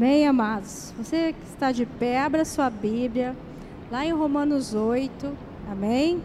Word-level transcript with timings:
Amém, 0.00 0.26
amados? 0.26 0.94
Você 0.96 1.34
que 1.34 1.46
está 1.46 1.70
de 1.72 1.84
pé, 1.84 2.20
abra 2.20 2.42
sua 2.42 2.70
Bíblia, 2.70 3.36
lá 3.92 4.02
em 4.02 4.14
Romanos 4.14 4.72
8, 4.72 5.30
amém? 5.70 6.22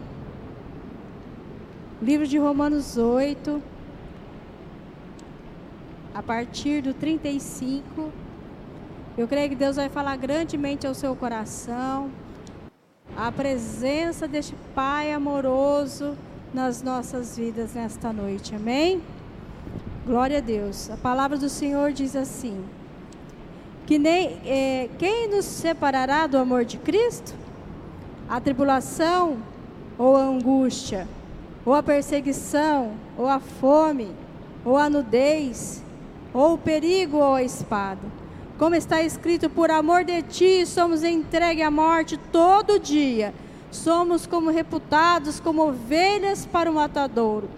Livro 2.00 2.26
de 2.26 2.38
Romanos 2.38 2.96
8, 2.96 3.62
a 6.14 6.22
partir 6.22 6.80
do 6.80 6.94
35. 6.94 8.10
Eu 9.18 9.28
creio 9.28 9.50
que 9.50 9.54
Deus 9.54 9.76
vai 9.76 9.90
falar 9.90 10.16
grandemente 10.16 10.86
ao 10.86 10.94
seu 10.94 11.14
coração. 11.14 12.10
A 13.14 13.30
presença 13.30 14.26
deste 14.26 14.54
Pai 14.74 15.12
amoroso 15.12 16.16
nas 16.54 16.80
nossas 16.80 17.36
vidas 17.36 17.74
nesta 17.74 18.10
noite, 18.10 18.54
amém? 18.54 19.02
Glória 20.06 20.38
a 20.38 20.40
Deus. 20.40 20.88
A 20.88 20.96
palavra 20.96 21.36
do 21.36 21.50
Senhor 21.50 21.92
diz 21.92 22.16
assim: 22.16 22.64
que 23.86 23.98
nem 23.98 24.40
é, 24.44 24.88
quem 24.98 25.28
nos 25.28 25.44
separará 25.44 26.26
do 26.26 26.36
amor 26.36 26.64
de 26.64 26.76
Cristo? 26.76 27.34
A 28.28 28.40
tribulação 28.40 29.38
ou 29.96 30.16
a 30.16 30.22
angústia, 30.22 31.08
ou 31.64 31.72
a 31.72 31.82
perseguição, 31.82 32.92
ou 33.16 33.26
a 33.28 33.40
fome, 33.40 34.10
ou 34.64 34.76
a 34.76 34.90
nudez, 34.90 35.82
ou 36.34 36.54
o 36.54 36.58
perigo 36.58 37.18
ou 37.18 37.34
a 37.34 37.42
espada. 37.42 38.00
Como 38.58 38.74
está 38.74 39.02
escrito, 39.02 39.48
por 39.48 39.70
amor 39.70 40.04
de 40.04 40.22
ti 40.22 40.66
somos 40.66 41.04
entregue 41.04 41.62
à 41.62 41.70
morte 41.70 42.18
todo 42.32 42.80
dia. 42.80 43.32
Somos 43.70 44.26
como 44.26 44.50
reputados 44.50 45.38
como 45.38 45.68
ovelhas 45.68 46.46
para 46.46 46.70
o 46.70 46.74
matadouro. 46.74 47.48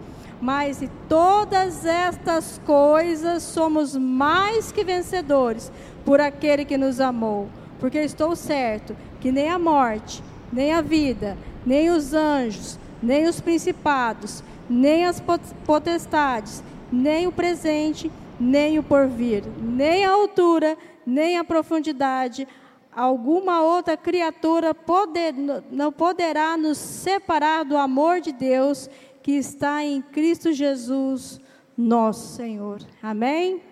Mas 0.40 0.82
em 0.82 0.90
todas 1.08 1.84
estas 1.84 2.60
coisas 2.64 3.42
somos 3.42 3.96
mais 3.96 4.70
que 4.70 4.84
vencedores 4.84 5.72
por 6.04 6.20
aquele 6.20 6.64
que 6.64 6.78
nos 6.78 7.00
amou. 7.00 7.48
Porque 7.80 7.98
estou 7.98 8.34
certo 8.36 8.96
que 9.20 9.32
nem 9.32 9.48
a 9.48 9.58
morte, 9.58 10.22
nem 10.52 10.72
a 10.72 10.80
vida, 10.80 11.36
nem 11.66 11.90
os 11.90 12.14
anjos, 12.14 12.78
nem 13.02 13.26
os 13.26 13.40
principados, 13.40 14.42
nem 14.68 15.06
as 15.06 15.22
potestades, 15.64 16.62
nem 16.90 17.26
o 17.26 17.32
presente, 17.32 18.10
nem 18.38 18.78
o 18.78 18.82
porvir, 18.82 19.44
nem 19.60 20.04
a 20.04 20.12
altura, 20.12 20.76
nem 21.04 21.38
a 21.38 21.44
profundidade, 21.44 22.46
alguma 22.94 23.62
outra 23.62 23.96
criatura 23.96 24.74
poder, 24.74 25.34
não 25.70 25.92
poderá 25.92 26.56
nos 26.56 26.78
separar 26.78 27.64
do 27.64 27.76
amor 27.76 28.20
de 28.20 28.32
Deus 28.32 28.90
que 29.22 29.32
está 29.32 29.82
em 29.84 30.00
Cristo 30.00 30.52
Jesus, 30.52 31.40
nosso 31.76 32.36
Senhor. 32.36 32.80
Amém? 33.02 33.62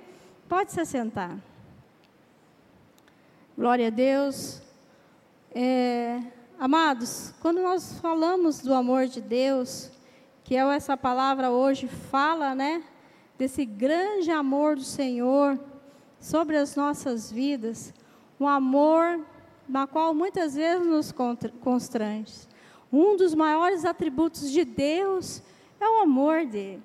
Pode 0.49 0.73
se 0.73 0.85
sentar. 0.85 1.37
Glória 3.57 3.89
a 3.89 3.91
Deus. 3.91 4.61
É, 5.55 6.21
amados, 6.59 7.35
quando 7.41 7.63
nós 7.63 7.99
falamos 8.01 8.61
do 8.61 8.75
amor 8.75 9.07
de 9.07 9.21
Deus, 9.21 9.91
que 10.45 10.55
é 10.55 10.61
essa 10.75 10.97
palavra 10.97 11.51
hoje 11.51 11.89
fala, 11.89 12.55
né? 12.55 12.85
Desse 13.39 13.65
grande 13.65 14.31
amor 14.31 14.77
do 14.77 14.85
Senhor 14.85 15.59
sobre 16.21 16.57
as 16.57 16.77
nossas 16.77 17.31
vidas, 17.31 17.93
um 18.39 18.47
amor 18.47 19.21
na 19.69 19.87
qual 19.87 20.15
muitas 20.15 20.55
vezes 20.55 20.87
nos 20.87 21.13
constrange. 21.61 22.47
Um 22.93 23.17
dos 23.17 23.35
maiores 23.35 23.85
atributos 23.85 24.51
de 24.51 24.65
Deus 24.65 25.43
é 25.81 25.89
o 25.89 26.03
amor 26.03 26.47
dele. 26.47 26.83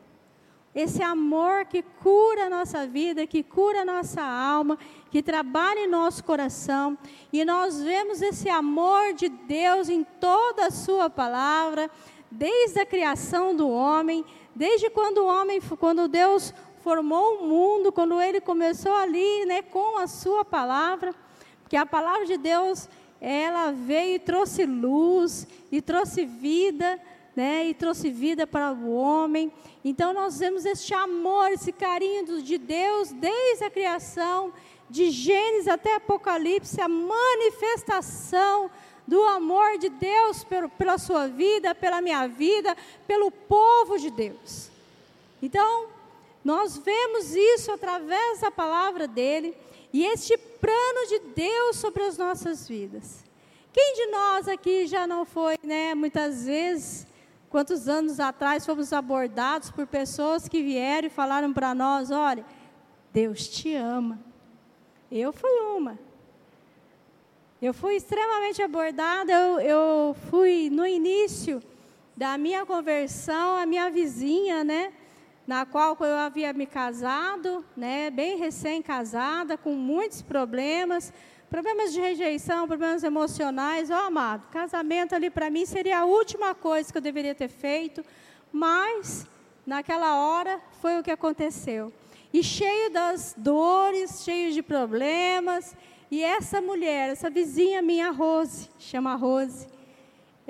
Esse 0.74 1.04
amor 1.04 1.66
que 1.66 1.84
cura 2.02 2.46
a 2.46 2.50
nossa 2.50 2.88
vida, 2.88 3.28
que 3.28 3.44
cura 3.44 3.82
a 3.82 3.86
nossa 3.86 4.22
alma, 4.22 4.78
que 5.10 5.22
trabalha 5.22 5.82
em 5.82 5.88
nosso 5.88 6.24
coração. 6.24 6.98
E 7.32 7.44
nós 7.44 7.82
vemos 7.82 8.22
esse 8.22 8.50
amor 8.50 9.14
de 9.14 9.28
Deus 9.28 9.90
em 9.90 10.04
toda 10.04 10.68
a 10.68 10.72
Sua 10.72 11.10
palavra, 11.10 11.92
desde 12.30 12.80
a 12.80 12.86
criação 12.86 13.54
do 13.54 13.70
homem, 13.70 14.24
desde 14.56 14.90
quando 14.90 15.18
o 15.20 15.28
homem, 15.28 15.60
quando 15.78 16.08
Deus 16.08 16.54
formou 16.80 17.40
o 17.40 17.48
mundo, 17.48 17.92
quando 17.92 18.22
Ele 18.22 18.40
começou 18.40 18.94
ali, 18.96 19.46
né, 19.46 19.62
com 19.62 19.98
a 19.98 20.08
Sua 20.08 20.46
palavra, 20.46 21.14
que 21.68 21.76
a 21.76 21.86
palavra 21.86 22.26
de 22.26 22.38
Deus, 22.38 22.90
ela 23.22 23.72
veio 23.72 24.16
e 24.16 24.20
trouxe 24.20 24.66
luz 24.66 25.48
e 25.72 25.80
trouxe 25.80 26.26
vida 26.26 27.00
né, 27.36 27.68
e 27.68 27.74
trouxe 27.74 28.10
vida 28.10 28.46
para 28.46 28.72
o 28.72 28.92
homem. 28.94 29.52
Então 29.84 30.14
nós 30.14 30.40
vemos 30.40 30.66
este 30.66 30.94
amor, 30.94 31.52
esse 31.52 31.72
carinho 31.72 32.42
de 32.42 32.58
Deus 32.58 33.12
desde 33.12 33.64
a 33.64 33.70
criação, 33.70 34.54
de 34.90 35.10
Gênesis 35.10 35.68
até 35.68 35.96
Apocalipse, 35.96 36.82
a 36.82 36.88
manifestação 36.88 38.70
do 39.08 39.22
amor 39.24 39.78
de 39.78 39.90
Deus 39.90 40.46
pela 40.78 40.98
sua 40.98 41.28
vida, 41.28 41.74
pela 41.74 42.02
minha 42.02 42.28
vida, 42.28 42.76
pelo 43.08 43.32
povo 43.32 43.98
de 43.98 44.12
Deus. 44.12 44.70
Então, 45.42 45.88
nós 46.44 46.78
vemos 46.78 47.36
isso 47.36 47.72
através 47.72 48.42
da 48.42 48.52
palavra 48.52 49.08
dele 49.08 49.56
e 49.94 50.06
este 50.06 50.38
plano 50.38 51.08
de 51.08 51.20
Deus 51.36 51.78
sobre 51.78 52.04
as 52.04 52.18
nossas 52.18 52.68
vidas. 52.68 53.24
Quem 53.74 53.94
de 53.96 54.12
nós 54.12 54.48
aqui 54.48 54.86
já 54.86 55.08
não 55.08 55.26
foi, 55.26 55.58
né, 55.64 55.96
muitas 55.96 56.46
vezes, 56.46 57.08
Quantos 57.52 57.90
anos 57.90 58.18
atrás 58.18 58.66
fomos 58.66 58.94
abordados 58.94 59.70
por 59.70 59.86
pessoas 59.86 60.48
que 60.48 60.64
vieram 60.64 61.08
e 61.08 61.10
falaram 61.10 61.52
para 61.52 61.76
nós: 61.76 62.10
olha, 62.10 62.46
Deus 63.12 63.46
te 63.46 63.76
ama. 63.76 64.18
Eu 65.12 65.34
fui 65.34 65.52
uma. 65.76 66.00
Eu 67.62 67.74
fui 67.74 67.96
extremamente 67.96 68.62
abordada. 68.62 69.34
Eu, 69.34 69.60
eu 69.60 70.16
fui 70.30 70.70
no 70.72 70.88
início 70.88 71.62
da 72.16 72.38
minha 72.38 72.66
conversão, 72.66 73.58
a 73.58 73.66
minha 73.66 73.92
vizinha, 73.92 74.64
né? 74.64 74.94
Na 75.46 75.66
qual 75.66 75.98
eu 76.00 76.18
havia 76.18 76.54
me 76.54 76.66
casado, 76.66 77.66
né? 77.76 78.10
Bem 78.10 78.38
recém-casada, 78.38 79.58
com 79.58 79.74
muitos 79.74 80.22
problemas 80.22 81.12
Problemas 81.52 81.92
de 81.92 82.00
rejeição, 82.00 82.66
problemas 82.66 83.04
emocionais, 83.04 83.92
ó 83.92 83.96
oh, 83.96 84.08
amado, 84.08 84.48
casamento 84.52 85.14
ali 85.14 85.30
para 85.30 85.50
mim 85.50 85.66
seria 85.66 86.00
a 86.00 86.06
última 86.06 86.56
coisa 86.56 86.90
que 86.90 86.98
eu 86.98 87.02
deveria 87.02 87.36
ter 87.36 87.50
feito, 87.50 88.06
mas 88.54 89.28
naquela 89.66 90.16
hora 90.16 90.62
foi 90.82 90.98
o 90.98 91.04
que 91.04 91.12
aconteceu. 91.12 91.92
E 92.34 92.42
cheio 92.42 92.90
das 92.94 93.36
dores, 93.38 94.24
cheio 94.24 94.54
de 94.54 94.64
problemas, 94.64 95.76
e 96.10 96.24
essa 96.24 96.62
mulher, 96.62 97.10
essa 97.10 97.30
vizinha 97.30 97.82
minha, 97.82 98.12
Rose, 98.12 98.70
chama 98.80 99.16
Rose, 99.16 99.68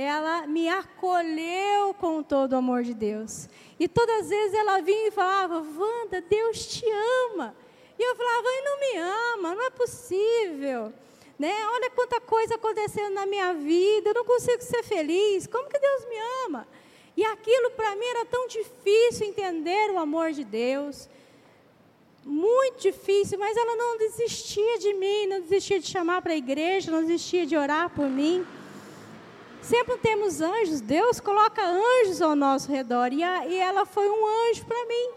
ela 0.01 0.47
me 0.47 0.67
acolheu 0.67 1.93
com 1.93 2.21
todo 2.23 2.53
o 2.53 2.57
amor 2.57 2.83
de 2.83 2.93
Deus. 2.93 3.47
E 3.79 3.87
todas 3.87 4.21
as 4.21 4.29
vezes 4.29 4.53
ela 4.53 4.81
vinha 4.81 5.07
e 5.07 5.11
falava: 5.11 5.55
Wanda, 5.55 6.21
Deus 6.21 6.65
te 6.65 6.85
ama. 7.29 7.55
E 8.01 8.03
eu 8.03 8.15
falava, 8.15 8.47
ele 8.47 8.61
não 8.61 8.79
me 8.79 8.97
ama, 8.97 9.55
não 9.55 9.63
é 9.63 9.69
possível. 9.69 10.91
Né? 11.37 11.53
Olha 11.67 11.89
quanta 11.91 12.19
coisa 12.19 12.55
acontecendo 12.55 13.13
na 13.13 13.27
minha 13.27 13.53
vida, 13.53 14.09
eu 14.09 14.13
não 14.13 14.25
consigo 14.25 14.61
ser 14.63 14.83
feliz. 14.83 15.45
Como 15.45 15.69
que 15.69 15.77
Deus 15.77 16.05
me 16.05 16.15
ama? 16.45 16.67
E 17.15 17.23
aquilo 17.23 17.71
para 17.71 17.95
mim 17.95 18.05
era 18.05 18.25
tão 18.25 18.47
difícil 18.47 19.27
entender 19.27 19.91
o 19.91 19.99
amor 19.99 20.31
de 20.31 20.43
Deus. 20.43 21.07
Muito 22.23 22.81
difícil, 22.81 23.37
mas 23.37 23.55
ela 23.55 23.75
não 23.75 23.97
desistia 23.97 24.79
de 24.79 24.93
mim, 24.93 25.27
não 25.27 25.41
desistia 25.41 25.79
de 25.79 25.87
chamar 25.87 26.21
para 26.21 26.33
a 26.33 26.37
igreja, 26.37 26.91
não 26.91 27.01
desistia 27.01 27.45
de 27.45 27.55
orar 27.55 27.89
por 27.89 28.09
mim. 28.09 28.45
Sempre 29.61 29.97
temos 29.97 30.41
anjos, 30.41 30.81
Deus 30.81 31.19
coloca 31.19 31.61
anjos 31.61 32.19
ao 32.19 32.35
nosso 32.35 32.71
redor, 32.71 33.13
e, 33.13 33.23
a, 33.23 33.45
e 33.45 33.55
ela 33.55 33.85
foi 33.85 34.09
um 34.09 34.49
anjo 34.49 34.65
para 34.65 34.85
mim 34.87 35.11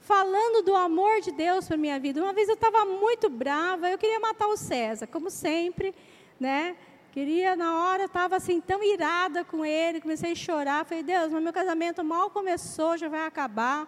falando 0.00 0.64
do 0.64 0.74
amor 0.74 1.20
de 1.20 1.30
Deus 1.30 1.68
para 1.68 1.76
minha 1.76 2.00
vida. 2.00 2.20
Uma 2.20 2.32
vez 2.32 2.48
eu 2.48 2.54
estava 2.54 2.84
muito 2.84 3.28
brava, 3.28 3.88
eu 3.88 3.96
queria 3.96 4.18
matar 4.18 4.48
o 4.48 4.56
César, 4.56 5.06
como 5.06 5.30
sempre, 5.30 5.94
né? 6.40 6.76
Queria, 7.12 7.54
na 7.54 7.84
hora, 7.84 8.04
estava 8.04 8.36
assim, 8.36 8.60
tão 8.60 8.82
irada 8.82 9.44
com 9.44 9.64
ele, 9.64 10.00
comecei 10.00 10.32
a 10.32 10.34
chorar. 10.34 10.84
Falei, 10.84 11.02
Deus, 11.02 11.32
mas 11.32 11.42
meu 11.42 11.52
casamento 11.52 12.02
mal 12.02 12.30
começou, 12.30 12.96
já 12.96 13.08
vai 13.08 13.26
acabar. 13.26 13.86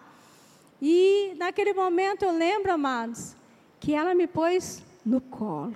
E 0.81 1.33
naquele 1.37 1.73
momento 1.73 2.23
eu 2.23 2.31
lembro, 2.31 2.71
amados, 2.71 3.35
que 3.79 3.93
ela 3.93 4.13
me 4.13 4.27
pôs 4.27 4.83
no 5.05 5.19
colo. 5.19 5.75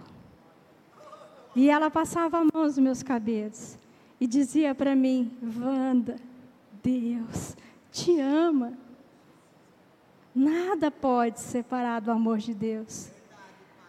E 1.55 1.69
ela 1.69 1.89
passava 1.89 2.37
a 2.37 2.41
mão 2.41 2.65
nos 2.65 2.77
meus 2.77 3.01
cabelos 3.01 3.77
e 4.19 4.27
dizia 4.27 4.73
para 4.73 4.95
mim: 4.95 5.31
Wanda, 5.59 6.15
Deus 6.83 7.55
te 7.91 8.19
ama. 8.19 8.73
Nada 10.33 10.91
pode 10.91 11.39
separar 11.39 12.01
do 12.01 12.11
amor 12.11 12.39
de 12.39 12.53
Deus. 12.53 13.09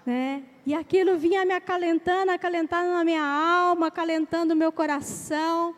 Né? 0.05 0.45
E 0.65 0.73
aquilo 0.73 1.19
vinha 1.19 1.45
me 1.45 1.53
acalentando, 1.53 2.31
acalentando 2.31 2.93
na 2.93 3.05
minha 3.05 3.23
alma, 3.23 3.89
acalentando 3.89 4.55
o 4.55 4.57
meu 4.57 4.71
coração. 4.71 5.75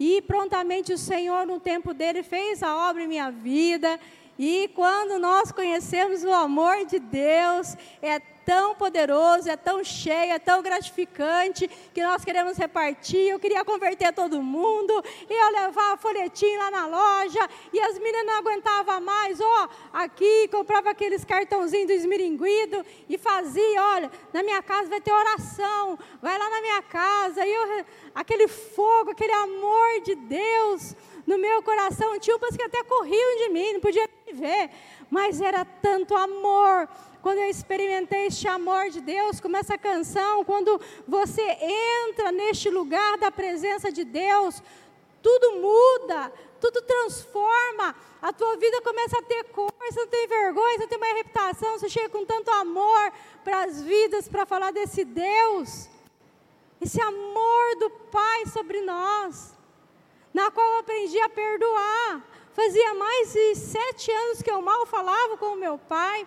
E 0.00 0.20
prontamente 0.22 0.92
o 0.92 0.98
Senhor, 0.98 1.46
no 1.46 1.60
tempo 1.60 1.94
dele, 1.94 2.22
fez 2.22 2.62
a 2.62 2.90
obra 2.90 3.04
em 3.04 3.08
minha 3.08 3.30
vida. 3.30 3.98
E 4.38 4.70
quando 4.74 5.18
nós 5.18 5.50
conhecemos 5.50 6.22
o 6.22 6.32
amor 6.32 6.84
de 6.84 7.00
Deus, 7.00 7.76
é 8.00 8.20
tão 8.48 8.74
poderoso, 8.74 9.50
é 9.50 9.56
tão 9.58 9.84
cheio, 9.84 10.32
é 10.32 10.38
tão 10.38 10.62
gratificante 10.62 11.68
que 11.92 12.02
nós 12.02 12.24
queremos 12.24 12.56
repartir. 12.56 13.28
Eu 13.28 13.38
queria 13.38 13.62
converter 13.62 14.10
todo 14.14 14.42
mundo, 14.42 15.04
eu 15.28 15.50
levar 15.50 15.98
folhetim 15.98 16.56
lá 16.56 16.70
na 16.70 16.86
loja 16.86 17.46
e 17.72 17.78
as 17.78 17.98
meninas 17.98 18.24
não 18.24 18.38
aguentavam 18.38 19.00
mais. 19.02 19.38
Ó, 19.38 19.68
aqui 19.92 20.48
comprava 20.48 20.88
aqueles 20.88 21.26
cartãozinhos 21.26 21.88
do 21.88 21.92
esmiringuido 21.92 22.86
e 23.06 23.18
fazia: 23.18 23.82
olha, 23.82 24.10
na 24.32 24.42
minha 24.42 24.62
casa 24.62 24.88
vai 24.88 25.00
ter 25.02 25.12
oração, 25.12 25.98
vai 26.22 26.38
lá 26.38 26.48
na 26.48 26.62
minha 26.62 26.82
casa. 26.82 27.44
E 27.44 27.52
eu, 27.52 27.84
aquele 28.14 28.48
fogo, 28.48 29.10
aquele 29.10 29.32
amor 29.32 30.00
de 30.04 30.14
Deus 30.14 30.96
no 31.26 31.36
meu 31.36 31.62
coração. 31.62 32.18
Tinha 32.18 32.36
umas 32.36 32.56
que 32.56 32.62
até 32.62 32.82
corriam 32.84 33.36
de 33.36 33.48
mim, 33.50 33.74
não 33.74 33.80
podia 33.80 34.08
ver, 34.32 34.70
mas 35.10 35.40
era 35.40 35.64
tanto 35.64 36.16
amor. 36.16 36.88
Quando 37.22 37.38
eu 37.38 37.50
experimentei 37.50 38.26
este 38.26 38.46
amor 38.46 38.90
de 38.90 39.00
Deus, 39.00 39.40
como 39.40 39.56
essa 39.56 39.76
canção, 39.76 40.44
quando 40.44 40.80
você 41.06 41.42
entra 41.42 42.30
neste 42.32 42.70
lugar 42.70 43.18
da 43.18 43.30
presença 43.30 43.90
de 43.90 44.04
Deus, 44.04 44.62
tudo 45.22 45.56
muda, 45.56 46.32
tudo 46.60 46.80
transforma, 46.82 47.94
a 48.22 48.32
tua 48.32 48.56
vida 48.56 48.80
começa 48.82 49.18
a 49.18 49.22
ter 49.22 49.44
cor, 49.44 49.72
você 49.80 50.00
não 50.00 50.08
tem 50.08 50.26
vergonha, 50.28 50.78
você 50.78 50.86
tem 50.86 50.98
uma 50.98 51.14
reputação, 51.14 51.78
você 51.78 51.88
chega 51.88 52.08
com 52.08 52.24
tanto 52.24 52.50
amor 52.50 53.12
para 53.42 53.64
as 53.64 53.82
vidas, 53.82 54.28
para 54.28 54.46
falar 54.46 54.70
desse 54.70 55.04
Deus, 55.04 55.88
esse 56.80 57.00
amor 57.00 57.76
do 57.78 57.90
Pai 57.90 58.46
sobre 58.46 58.80
nós 58.82 59.58
na 60.32 60.50
qual 60.50 60.66
eu 60.74 60.78
aprendi 60.78 61.20
a 61.20 61.28
perdoar. 61.28 62.22
Fazia 62.58 62.92
mais 62.94 63.32
de 63.32 63.54
sete 63.54 64.10
anos 64.10 64.42
que 64.42 64.50
eu 64.50 64.60
mal 64.60 64.84
falava 64.84 65.36
com 65.36 65.52
o 65.52 65.56
meu 65.56 65.78
pai. 65.78 66.26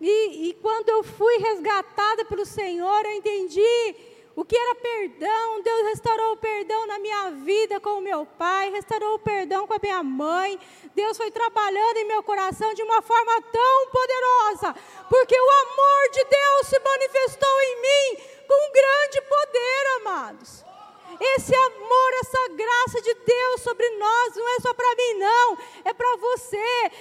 E, 0.00 0.48
e 0.48 0.54
quando 0.54 0.88
eu 0.88 1.04
fui 1.04 1.36
resgatada 1.36 2.24
pelo 2.24 2.44
Senhor, 2.44 3.04
eu 3.04 3.12
entendi 3.12 3.94
o 4.34 4.44
que 4.44 4.58
era 4.58 4.74
perdão. 4.74 5.62
Deus 5.62 5.82
restaurou 5.90 6.32
o 6.32 6.38
perdão 6.38 6.88
na 6.88 6.98
minha 6.98 7.30
vida 7.30 7.78
com 7.78 7.98
o 7.98 8.00
meu 8.00 8.26
pai, 8.26 8.70
restaurou 8.70 9.14
o 9.14 9.20
perdão 9.20 9.64
com 9.68 9.74
a 9.74 9.78
minha 9.80 10.02
mãe. 10.02 10.58
Deus 10.92 11.16
foi 11.16 11.30
trabalhando 11.30 11.98
em 11.98 12.08
meu 12.08 12.24
coração 12.24 12.74
de 12.74 12.82
uma 12.82 13.00
forma 13.00 13.40
tão 13.42 13.86
poderosa, 13.92 14.74
porque 15.08 15.40
o 15.40 15.50
amor 15.50 16.10
de 16.10 16.24
Deus 16.24 16.66
se 16.66 16.80
manifestou 16.80 17.60
em 17.62 17.80
mim 17.80 18.22
com 18.48 18.72
grande 18.72 19.20
poder, 19.20 19.86
amados. 20.00 20.69
Esse 21.18 21.54
amor, 21.54 22.12
essa 22.20 22.48
graça 22.50 23.02
de 23.02 23.14
Deus 23.14 23.60
sobre 23.62 23.88
nós, 23.90 24.36
não 24.36 24.48
é 24.48 24.60
só 24.60 24.74
para 24.74 24.94
mim, 24.94 25.14
não, 25.14 25.58
é 25.84 25.92
para 25.92 26.16
você. 26.16 26.56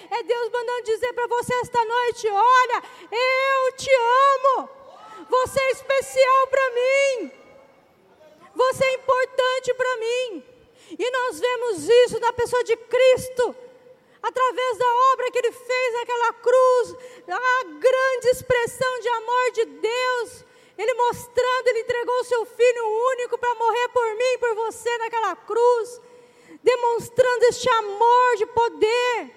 É 0.09 0.23
Deus 0.23 0.49
mandando 0.51 0.83
dizer 0.83 1.13
para 1.13 1.27
você 1.27 1.53
esta 1.55 1.83
noite: 1.83 2.27
olha, 2.27 2.83
eu 3.11 3.71
te 3.73 3.91
amo, 3.93 4.69
você 5.29 5.59
é 5.59 5.71
especial 5.71 6.47
para 6.47 6.69
mim, 6.71 7.31
você 8.55 8.83
é 8.85 8.93
importante 8.95 9.73
para 9.73 9.97
mim. 9.97 10.43
E 10.97 11.11
nós 11.11 11.39
vemos 11.39 11.87
isso 11.87 12.19
na 12.19 12.33
pessoa 12.33 12.63
de 12.63 12.75
Cristo 12.75 13.55
através 14.21 14.77
da 14.77 14.85
obra 15.13 15.31
que 15.31 15.37
ele 15.37 15.51
fez 15.51 15.93
naquela 15.93 16.33
cruz, 16.33 16.95
a 17.27 17.63
grande 17.63 18.27
expressão 18.29 18.99
de 18.99 19.07
amor 19.09 19.51
de 19.51 19.65
Deus, 19.65 20.45
ele 20.81 20.93
mostrando, 20.93 21.67
ele 21.67 21.81
entregou 21.81 22.15
o 22.19 22.23
seu 22.23 22.45
filho 22.45 22.87
único 23.11 23.37
para 23.37 23.53
morrer 23.55 23.89
por 23.89 24.15
mim, 24.15 24.37
por 24.39 24.55
você 24.55 24.97
naquela 24.97 25.35
cruz, 25.35 26.01
demonstrando 26.63 27.43
este 27.43 27.69
amor 27.69 28.37
de 28.37 28.45
poder. 28.45 29.35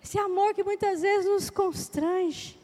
Esse 0.00 0.16
amor 0.16 0.54
que 0.54 0.62
muitas 0.62 1.02
vezes 1.02 1.26
nos 1.26 1.50
constrange. 1.50 2.56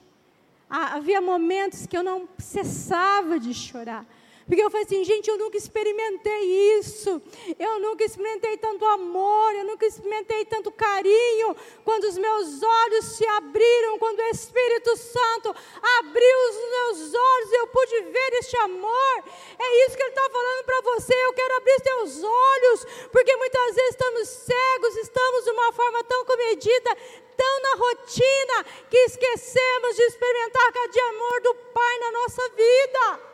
Havia 0.70 1.20
momentos 1.20 1.84
que 1.84 1.96
eu 1.96 2.04
não 2.04 2.28
cessava 2.38 3.40
de 3.40 3.52
chorar. 3.52 4.06
Porque 4.46 4.62
eu 4.62 4.70
falei 4.70 4.84
assim, 4.84 5.02
gente, 5.04 5.28
eu 5.28 5.38
nunca 5.38 5.56
experimentei 5.56 6.78
isso. 6.78 7.20
Eu 7.58 7.80
nunca 7.80 8.04
experimentei 8.04 8.56
tanto 8.58 8.84
amor, 8.84 9.54
eu 9.54 9.64
nunca 9.64 9.86
experimentei 9.86 10.44
tanto 10.44 10.70
carinho. 10.70 11.56
Quando 11.84 12.04
os 12.04 12.18
meus 12.18 12.62
olhos 12.62 13.04
se 13.16 13.26
abriram, 13.26 13.98
quando 13.98 14.18
o 14.18 14.28
Espírito 14.28 14.96
Santo 14.96 15.54
abriu 15.98 16.36
os 16.50 16.56
meus 16.70 17.14
olhos 17.14 17.52
eu 17.52 17.66
pude 17.68 18.00
ver 18.02 18.32
este 18.34 18.56
amor. 18.58 19.24
É 19.58 19.86
isso 19.86 19.96
que 19.96 20.02
ele 20.02 20.10
está 20.10 20.28
falando 20.30 20.64
para 20.64 20.80
você. 20.82 21.14
Eu 21.14 21.32
quero 21.32 21.56
abrir 21.56 21.80
teus 21.80 22.22
olhos, 22.22 22.86
porque 23.10 23.36
muitas 23.36 23.74
vezes 23.74 23.90
estamos 23.90 24.28
cegos, 24.28 24.96
estamos 24.96 25.44
de 25.44 25.50
uma 25.50 25.72
forma 25.72 26.04
tão 26.04 26.24
comedida, 26.24 26.96
tão 27.36 27.62
na 27.62 27.74
rotina, 27.76 28.64
que 28.90 28.96
esquecemos 28.98 29.96
de 29.96 30.02
experimentar 30.02 30.72
cada 30.72 31.08
amor 31.08 31.40
do 31.40 31.54
Pai 31.72 31.98
na 31.98 32.10
nossa 32.12 32.48
vida. 32.50 33.33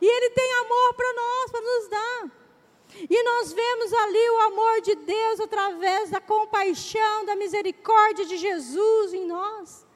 E 0.00 0.06
Ele 0.06 0.30
tem 0.30 0.52
amor 0.60 0.94
para 0.94 1.12
nós, 1.12 1.50
para 1.50 1.60
nos 1.60 1.88
dar. 1.88 2.38
E 3.08 3.22
nós 3.22 3.52
vemos 3.52 3.92
ali 3.92 4.30
o 4.30 4.40
amor 4.40 4.80
de 4.80 4.94
Deus 4.94 5.40
através 5.40 6.10
da 6.10 6.20
compaixão, 6.20 7.24
da 7.24 7.36
misericórdia 7.36 8.24
de 8.24 8.36
Jesus 8.36 9.12
em 9.12 9.26
nós. 9.26 9.86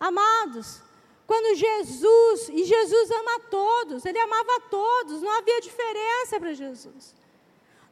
Amados, 0.00 0.82
quando 1.26 1.56
Jesus, 1.56 2.48
e 2.48 2.64
Jesus 2.64 3.10
ama 3.10 3.40
todos, 3.50 4.04
Ele 4.04 4.18
amava 4.18 4.60
todos, 4.70 5.22
não 5.22 5.30
havia 5.30 5.60
diferença 5.60 6.38
para 6.38 6.54
Jesus. 6.54 7.14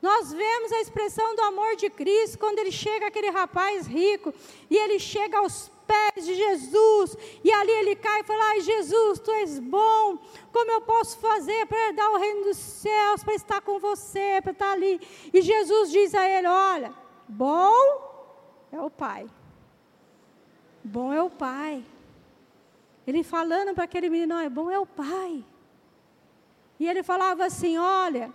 Nós 0.05 0.31
vemos 0.33 0.71
a 0.71 0.81
expressão 0.83 1.35
do 1.35 1.41
amor 1.41 1.77
de 1.77 1.89
Cristo 1.89 2.39
quando 2.39 2.59
ele 2.59 2.71
chega 2.71 3.07
aquele 3.07 3.31
rapaz 3.31 3.87
rico 3.87 4.35
e 4.69 4.77
ele 4.77 4.99
chega 4.99 5.39
aos 5.39 5.71
pés 5.87 6.27
de 6.27 6.35
Jesus. 6.35 7.17
E 7.43 7.51
ali 7.51 7.71
ele 7.71 7.97
cai 7.97 8.21
e 8.21 8.25
fala: 8.25 8.45
Ai, 8.51 8.61
Jesus, 8.61 9.19
tu 9.19 9.31
és 9.31 9.59
bom. 9.59 10.19
Como 10.55 10.71
eu 10.71 10.81
posso 10.83 11.19
fazer 11.19 11.67
para 11.67 11.89
herdar 11.89 12.13
o 12.13 12.17
reino 12.17 12.45
dos 12.45 12.57
céus, 12.57 13.25
para 13.25 13.35
estar 13.35 13.61
com 13.61 13.81
você, 13.81 14.41
para 14.41 14.53
estar 14.53 14.71
ali? 14.71 15.01
E 15.33 15.43
Jesus 15.43 15.91
diz 15.91 16.15
a 16.15 16.29
ele: 16.29 16.47
Olha, 16.47 16.95
bom 17.27 17.75
é 18.71 18.81
o 18.81 18.89
Pai. 18.89 19.27
Bom 20.85 21.13
é 21.13 21.21
o 21.21 21.29
Pai. 21.29 21.85
Ele 23.05 23.25
falando 23.25 23.75
para 23.75 23.83
aquele 23.83 24.09
menino: 24.09 24.39
é 24.39 24.49
bom 24.49 24.71
é 24.71 24.79
o 24.79 24.87
Pai. 24.87 25.45
E 26.79 26.87
ele 26.87 27.03
falava 27.03 27.45
assim: 27.45 27.77
Olha, 27.77 28.33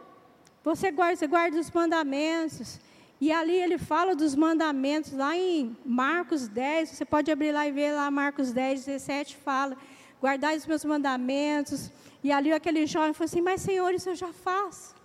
você 0.62 0.92
guarda, 0.92 1.16
você 1.16 1.25
guarda 1.25 1.57
os 1.57 1.71
mandamentos. 1.71 2.81
E 3.21 3.31
ali 3.31 3.56
ele 3.56 3.77
fala 3.77 4.13
dos 4.13 4.36
mandamentos, 4.36 5.13
lá 5.13 5.38
em 5.38 5.75
Marcos 5.86 6.49
10, 6.49 6.90
você 6.90 7.06
pode 7.06 7.31
abrir 7.31 7.54
lá 7.54 7.66
e 7.66 7.71
ver 7.71 7.94
lá 7.94 8.11
Marcos 8.11 8.52
10, 8.52 8.85
17, 8.85 9.38
fala, 9.38 9.78
guardai 10.21 10.57
os 10.57 10.66
meus 10.66 10.83
mandamentos. 10.85 11.92
E 12.23 12.31
ali 12.31 12.52
aquele 12.52 12.85
jovem 12.85 13.14
falou 13.14 13.26
assim, 13.26 13.42
mas 13.42 13.61
Senhor, 13.61 13.94
isso 13.94 14.09
eu 14.09 14.16
já 14.16 14.31
faço. 14.33 14.95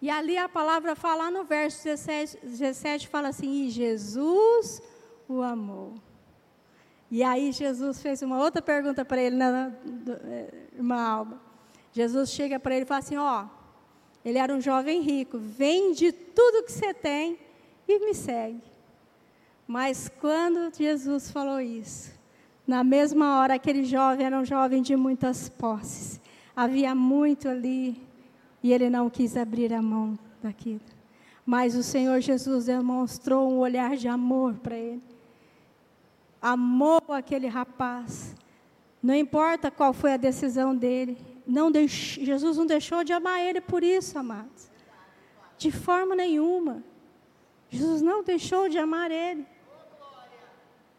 E 0.00 0.10
ali 0.10 0.36
a 0.36 0.48
palavra 0.48 0.94
fala 0.94 1.30
no 1.30 1.44
verso 1.44 1.84
17, 1.84 2.38
17 2.42 3.08
fala 3.08 3.28
assim, 3.28 3.66
e 3.66 3.70
Jesus 3.70 4.82
o 5.28 5.40
amou. 5.42 5.94
E 7.10 7.22
aí 7.22 7.52
Jesus 7.52 8.02
fez 8.02 8.20
uma 8.22 8.38
outra 8.38 8.60
pergunta 8.60 9.04
para 9.04 9.22
ele, 9.22 9.36
na, 9.36 9.72
eh, 10.24 10.54
irmã 10.74 11.00
Alba. 11.00 11.40
Jesus 11.92 12.30
chega 12.30 12.58
para 12.58 12.74
ele 12.74 12.84
e 12.84 12.86
fala 12.86 12.98
assim, 12.98 13.16
ó, 13.16 13.46
ele 14.24 14.38
era 14.38 14.52
um 14.52 14.60
jovem 14.60 15.00
rico. 15.00 15.38
Vende 15.38 16.12
tudo 16.12 16.64
que 16.64 16.72
você 16.72 16.92
tem 16.92 17.38
e 17.88 17.98
me 18.00 18.12
segue. 18.12 18.60
Mas 19.66 20.10
quando 20.20 20.74
Jesus 20.76 21.30
falou 21.30 21.60
isso, 21.60 22.15
na 22.66 22.82
mesma 22.82 23.38
hora 23.38 23.54
aquele 23.54 23.84
jovem 23.84 24.26
era 24.26 24.38
um 24.38 24.44
jovem 24.44 24.82
de 24.82 24.96
muitas 24.96 25.48
posses. 25.48 26.20
Havia 26.54 26.94
muito 26.94 27.48
ali 27.48 28.00
e 28.62 28.72
ele 28.72 28.90
não 28.90 29.08
quis 29.08 29.36
abrir 29.36 29.72
a 29.72 29.80
mão 29.80 30.18
daquilo. 30.42 30.80
Mas 31.44 31.76
o 31.76 31.82
Senhor 31.82 32.20
Jesus 32.20 32.64
demonstrou 32.64 33.48
um 33.48 33.58
olhar 33.58 33.96
de 33.96 34.08
amor 34.08 34.54
para 34.54 34.76
ele. 34.76 35.02
Amou 36.42 37.00
aquele 37.08 37.46
rapaz. 37.46 38.34
Não 39.00 39.14
importa 39.14 39.70
qual 39.70 39.92
foi 39.92 40.14
a 40.14 40.16
decisão 40.16 40.74
dele, 40.74 41.16
não 41.46 41.70
Jesus 41.86 42.56
não 42.56 42.66
deixou 42.66 43.04
de 43.04 43.12
amar 43.12 43.40
ele 43.40 43.60
por 43.60 43.84
isso, 43.84 44.18
amados. 44.18 44.68
De 45.56 45.70
forma 45.70 46.16
nenhuma. 46.16 46.82
Jesus 47.70 48.02
não 48.02 48.24
deixou 48.24 48.68
de 48.68 48.78
amar 48.78 49.12
ele. 49.12 49.46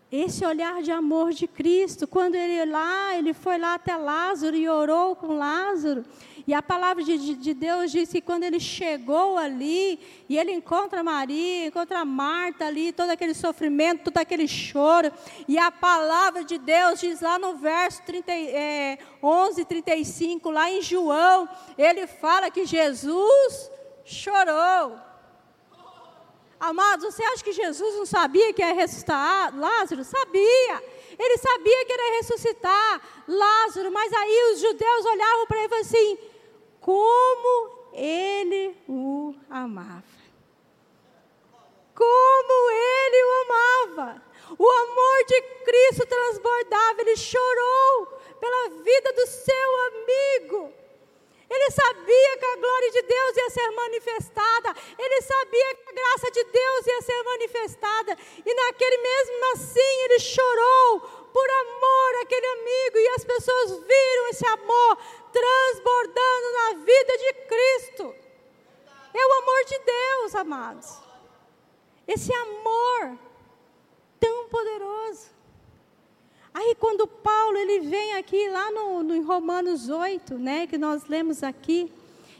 Esse 0.09 0.45
olhar 0.45 0.81
de 0.81 0.89
amor 0.89 1.33
de 1.33 1.47
Cristo, 1.47 2.07
quando 2.07 2.35
ele 2.35 2.71
lá, 2.71 3.13
ele 3.17 3.33
foi 3.33 3.57
lá 3.57 3.73
até 3.73 3.97
Lázaro 3.97 4.55
e 4.55 4.69
orou 4.69 5.17
com 5.17 5.37
Lázaro. 5.37 6.05
E 6.47 6.53
a 6.53 6.63
palavra 6.63 7.03
de, 7.03 7.35
de, 7.35 7.53
Deus 7.53 7.91
diz 7.91 8.09
que 8.09 8.21
quando 8.21 8.43
ele 8.43 8.57
chegou 8.57 9.37
ali, 9.37 9.99
e 10.29 10.37
ele 10.37 10.53
encontra 10.53 11.03
Maria, 11.03 11.67
encontra 11.67 12.05
Marta 12.05 12.65
ali, 12.65 12.93
todo 12.93 13.09
aquele 13.09 13.33
sofrimento, 13.33 14.05
todo 14.05 14.17
aquele 14.17 14.47
choro, 14.47 15.11
e 15.45 15.57
a 15.57 15.69
palavra 15.69 16.45
de 16.45 16.57
Deus 16.57 17.01
diz 17.01 17.19
lá 17.19 17.37
no 17.37 17.55
verso 17.55 18.01
30, 18.03 18.31
é, 18.31 18.97
11, 19.21 19.65
35, 19.65 20.49
lá 20.49 20.71
em 20.71 20.81
João, 20.81 21.49
ele 21.77 22.07
fala 22.07 22.49
que 22.49 22.65
Jesus 22.65 23.69
chorou. 24.05 25.06
Amados, 26.59 27.13
você 27.13 27.23
acha 27.23 27.43
que 27.43 27.51
Jesus 27.51 27.95
não 27.95 28.05
sabia 28.05 28.51
que 28.51 28.61
ia 28.61 28.73
ressuscitar 28.73 29.57
Lázaro? 29.57 30.03
Sabia. 30.03 30.83
Ele 31.19 31.37
sabia 31.37 31.85
que 31.85 31.93
era 31.93 32.17
ressuscitar 32.17 33.01
Lázaro, 33.27 33.91
mas 33.91 34.11
aí 34.13 34.53
os 34.53 34.59
judeus 34.59 35.05
olhavam 35.05 35.45
para 35.47 35.57
ele 35.57 35.65
e 35.65 35.69
falavam 35.69 35.87
assim: 35.87 36.17
como 36.79 37.89
ele 37.93 38.77
o 38.87 39.35
amava. 39.49 40.03
Como 41.93 42.71
ele 42.71 43.23
o 43.23 43.41
amava. 43.41 44.21
O 44.57 44.69
amor 44.69 45.25
de 45.27 45.41
Cristo 45.65 46.05
transbordava, 46.05 47.01
ele 47.01 47.17
chorou 47.17 48.05
pela 48.39 48.69
vida 48.81 49.13
do 49.13 49.27
seu 49.27 49.75
amigo. 49.87 50.73
Ele 51.49 51.71
sabia 51.71 52.37
que 52.37 52.45
a 52.45 52.55
glória 52.57 52.91
de 52.91 53.01
Deus 53.03 53.37
ia 53.37 53.49
ser 53.49 53.71
manifestada. 53.71 54.75
Ele 54.99 55.21
sabia 55.21 55.75
que 55.75 55.89
a 55.89 55.93
graça 55.93 56.31
de 56.31 56.43
Deus 56.43 56.87
ia 56.87 57.01
ser 57.01 57.23
manifestada. 57.23 58.17
E 58.45 58.53
naquele 58.53 58.97
mesmo 58.97 59.53
assim 59.53 60.03
ele 60.05 60.19
chorou 60.19 60.99
por 61.31 61.49
amor 61.49 62.21
àquele 62.21 62.47
amigo. 62.47 62.97
E 62.97 63.07
as 63.09 63.23
pessoas 63.23 63.79
viram 63.79 64.27
esse 64.29 64.45
amor 64.45 64.97
transbordando 65.31 66.51
na 66.53 66.73
vida 66.83 67.17
de 67.17 67.33
Cristo. 67.47 68.15
É 69.13 69.25
o 69.25 69.33
amor 69.41 69.65
de 69.65 69.79
Deus, 69.79 70.35
amados. 70.35 70.97
Esse 72.07 72.33
amor 72.33 73.17
tão 74.19 74.49
poderoso. 74.49 75.36
Aí 76.57 76.73
quando 76.79 77.05
Paulo 77.05 77.55
ele 77.55 77.81
vem 77.81 78.15
aqui 78.15 78.49
lá 78.49 78.71
no, 78.71 79.03
no 79.03 79.21
Romanos 79.21 79.89
8, 79.89 80.39
né, 80.39 80.65
que 80.65 80.75
nós 80.75 81.05
lemos 81.05 81.43
aqui, 81.43 81.93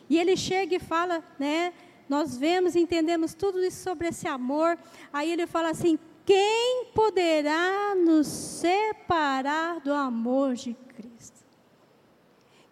e 0.10 0.18
ele 0.18 0.36
chega 0.36 0.76
e 0.76 0.80
fala, 0.80 1.24
né, 1.38 1.72
nós 2.10 2.36
vemos 2.36 2.74
e 2.74 2.80
entendemos 2.80 3.36
tudo 3.36 3.64
isso 3.64 3.84
sobre 3.84 4.08
esse 4.08 4.28
amor. 4.28 4.76
Aí 5.14 5.32
ele 5.32 5.46
fala 5.46 5.70
assim: 5.70 6.00
quem 6.26 6.86
poderá 6.96 7.94
nos 7.94 8.26
separar 8.26 9.82
do 9.82 9.94
amor 9.94 10.56
de 10.56 10.74
Cristo? 10.74 11.46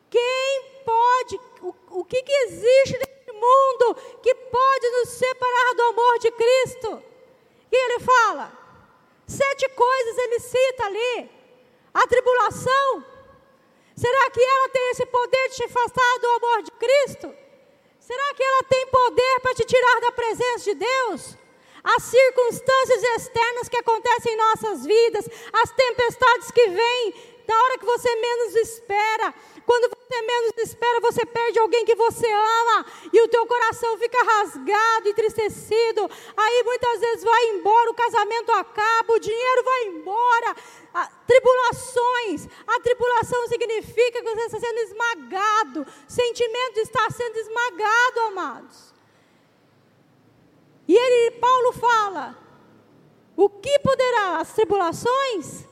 Quem 0.10 0.64
pode, 0.84 1.40
o, 1.62 2.00
o 2.00 2.06
que, 2.06 2.24
que 2.24 2.34
existe 2.34 2.98
nesse 2.98 3.32
mundo 3.32 3.96
que 4.24 4.34
pode 4.34 4.90
nos 4.90 5.10
separar 5.10 5.76
do 5.76 5.84
amor 5.84 6.18
de 6.18 6.32
Cristo? 6.32 7.04
E 7.72 7.76
ele 7.76 8.00
fala, 8.00 8.52
sete 9.28 9.70
coisas 9.70 10.18
ele 10.18 10.40
cita 10.40 10.86
ali. 10.86 11.35
A 11.96 12.06
tribulação? 12.08 13.06
Será 13.96 14.30
que 14.30 14.42
ela 14.42 14.70
tem 14.70 14.92
esse 14.92 15.06
poder 15.06 15.50
de 15.50 15.56
te 15.56 15.64
afastar 15.64 16.20
do 16.20 16.28
amor 16.28 16.64
de 16.64 16.72
Cristo? 16.72 17.34
Será 18.02 18.34
que 18.34 18.44
ela 18.44 18.64
tem 18.64 18.86
poder 18.88 19.40
para 19.42 19.56
te 19.56 19.64
tirar 19.64 20.02
da 20.02 20.12
presença 20.12 20.66
de 20.66 20.76
Deus? 20.76 21.38
As 21.82 22.04
circunstâncias 22.04 23.04
externas 23.16 23.70
que 23.70 23.78
acontecem 23.78 24.34
em 24.34 24.38
nossas 24.38 24.86
vidas, 24.86 25.26
as 25.54 25.72
tempestades 25.72 26.52
que 26.52 26.68
vêm, 26.68 27.35
na 27.48 27.56
hora 27.56 27.78
que 27.78 27.86
você 27.86 28.16
menos 28.16 28.56
espera, 28.56 29.34
quando 29.66 29.90
você 29.90 30.22
menos 30.22 30.54
espera, 30.58 31.00
você 31.02 31.26
perde 31.26 31.60
alguém 31.60 31.86
que 31.86 31.96
você 31.96 32.28
ama 32.32 32.86
e 33.12 33.22
o 33.22 33.28
teu 33.28 33.46
coração 33.48 33.98
fica 33.98 34.24
rasgado, 34.24 35.10
entristecido. 35.10 36.10
Aí 36.38 36.64
muitas 36.64 37.00
vezes 37.00 37.24
vai 37.24 37.50
embora, 37.50 37.92
o 37.92 37.96
casamento 37.96 38.52
acaba, 38.52 39.14
o 39.14 39.20
dinheiro 39.20 39.64
vai 39.64 39.84
embora. 39.88 40.56
A, 40.94 41.08
tribulações, 41.28 42.48
a 42.68 42.80
tribulação 42.80 43.48
significa 43.48 44.22
que 44.22 44.36
você 44.36 44.42
está 44.42 44.60
sendo 44.60 44.80
esmagado, 44.80 45.88
sentimento 46.08 46.80
está 46.80 47.10
sendo 47.10 47.38
esmagado, 47.38 48.20
amados. 48.28 48.94
E 50.88 50.96
ele, 50.96 51.32
Paulo 51.40 51.74
fala: 51.74 52.38
o 53.36 53.50
que 53.50 53.80
poderá 53.80 54.38
as 54.38 54.54
tribulações? 54.54 55.66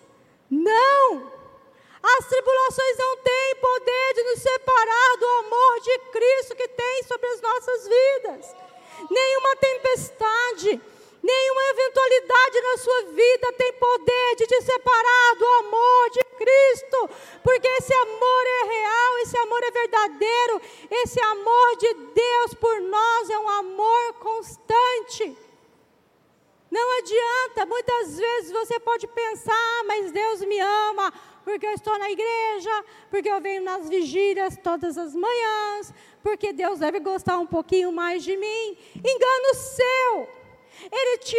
Não, 0.49 1.32
as 2.03 2.27
tribulações 2.27 2.97
não 2.97 3.17
têm 3.17 3.55
poder 3.61 4.13
de 4.13 4.23
nos 4.23 4.39
separar 4.41 5.17
do 5.17 5.25
amor 5.25 5.79
de 5.79 5.99
Cristo 6.11 6.55
que 6.55 6.67
tem 6.67 7.03
sobre 7.03 7.27
as 7.27 7.41
nossas 7.41 7.87
vidas. 7.87 8.55
Nenhuma 9.09 9.55
tempestade, 9.55 10.81
nenhuma 11.23 11.63
eventualidade 11.69 12.61
na 12.61 12.77
sua 12.77 13.03
vida 13.13 13.53
tem 13.53 13.73
poder 13.73 14.35
de 14.35 14.47
te 14.47 14.61
separar 14.63 15.35
do 15.37 15.45
amor 15.45 16.09
de 16.09 16.23
Cristo, 16.37 17.09
porque 17.41 17.67
esse 17.69 17.93
amor 17.93 18.45
é 18.45 18.63
real, 18.65 19.17
esse 19.19 19.37
amor 19.37 19.63
é 19.63 19.71
verdadeiro, 19.71 20.61
esse 20.91 21.21
amor 21.21 21.77
de 21.77 21.93
Deus 21.93 22.53
por 22.55 22.81
nós 22.81 23.29
é 23.29 23.39
um 23.39 23.49
amor 23.49 24.13
constante. 24.15 25.37
Não 26.69 26.97
adianta, 26.97 27.65
muitas 27.67 28.17
vezes 28.17 28.51
você 28.51 28.79
pode 28.79 29.07
pensar, 29.07 29.53
ah, 29.53 29.83
mas 29.85 30.11
Deus 30.11 30.41
me 30.41 30.59
ama, 30.59 31.13
porque 31.43 31.65
eu 31.65 31.71
estou 31.71 31.97
na 31.97 32.09
igreja, 32.09 32.85
porque 33.09 33.29
eu 33.29 33.41
venho 33.41 33.63
nas 33.63 33.89
vigílias 33.89 34.57
todas 34.57 34.97
as 34.97 35.13
manhãs, 35.13 35.93
porque 36.21 36.53
Deus 36.53 36.79
deve 36.79 36.99
gostar 36.99 37.37
um 37.37 37.45
pouquinho 37.45 37.91
mais 37.91 38.23
de 38.23 38.35
mim. 38.37 38.77
Engano 38.95 39.53
seu. 39.53 40.43
Ele 40.91 41.17
te 41.19 41.37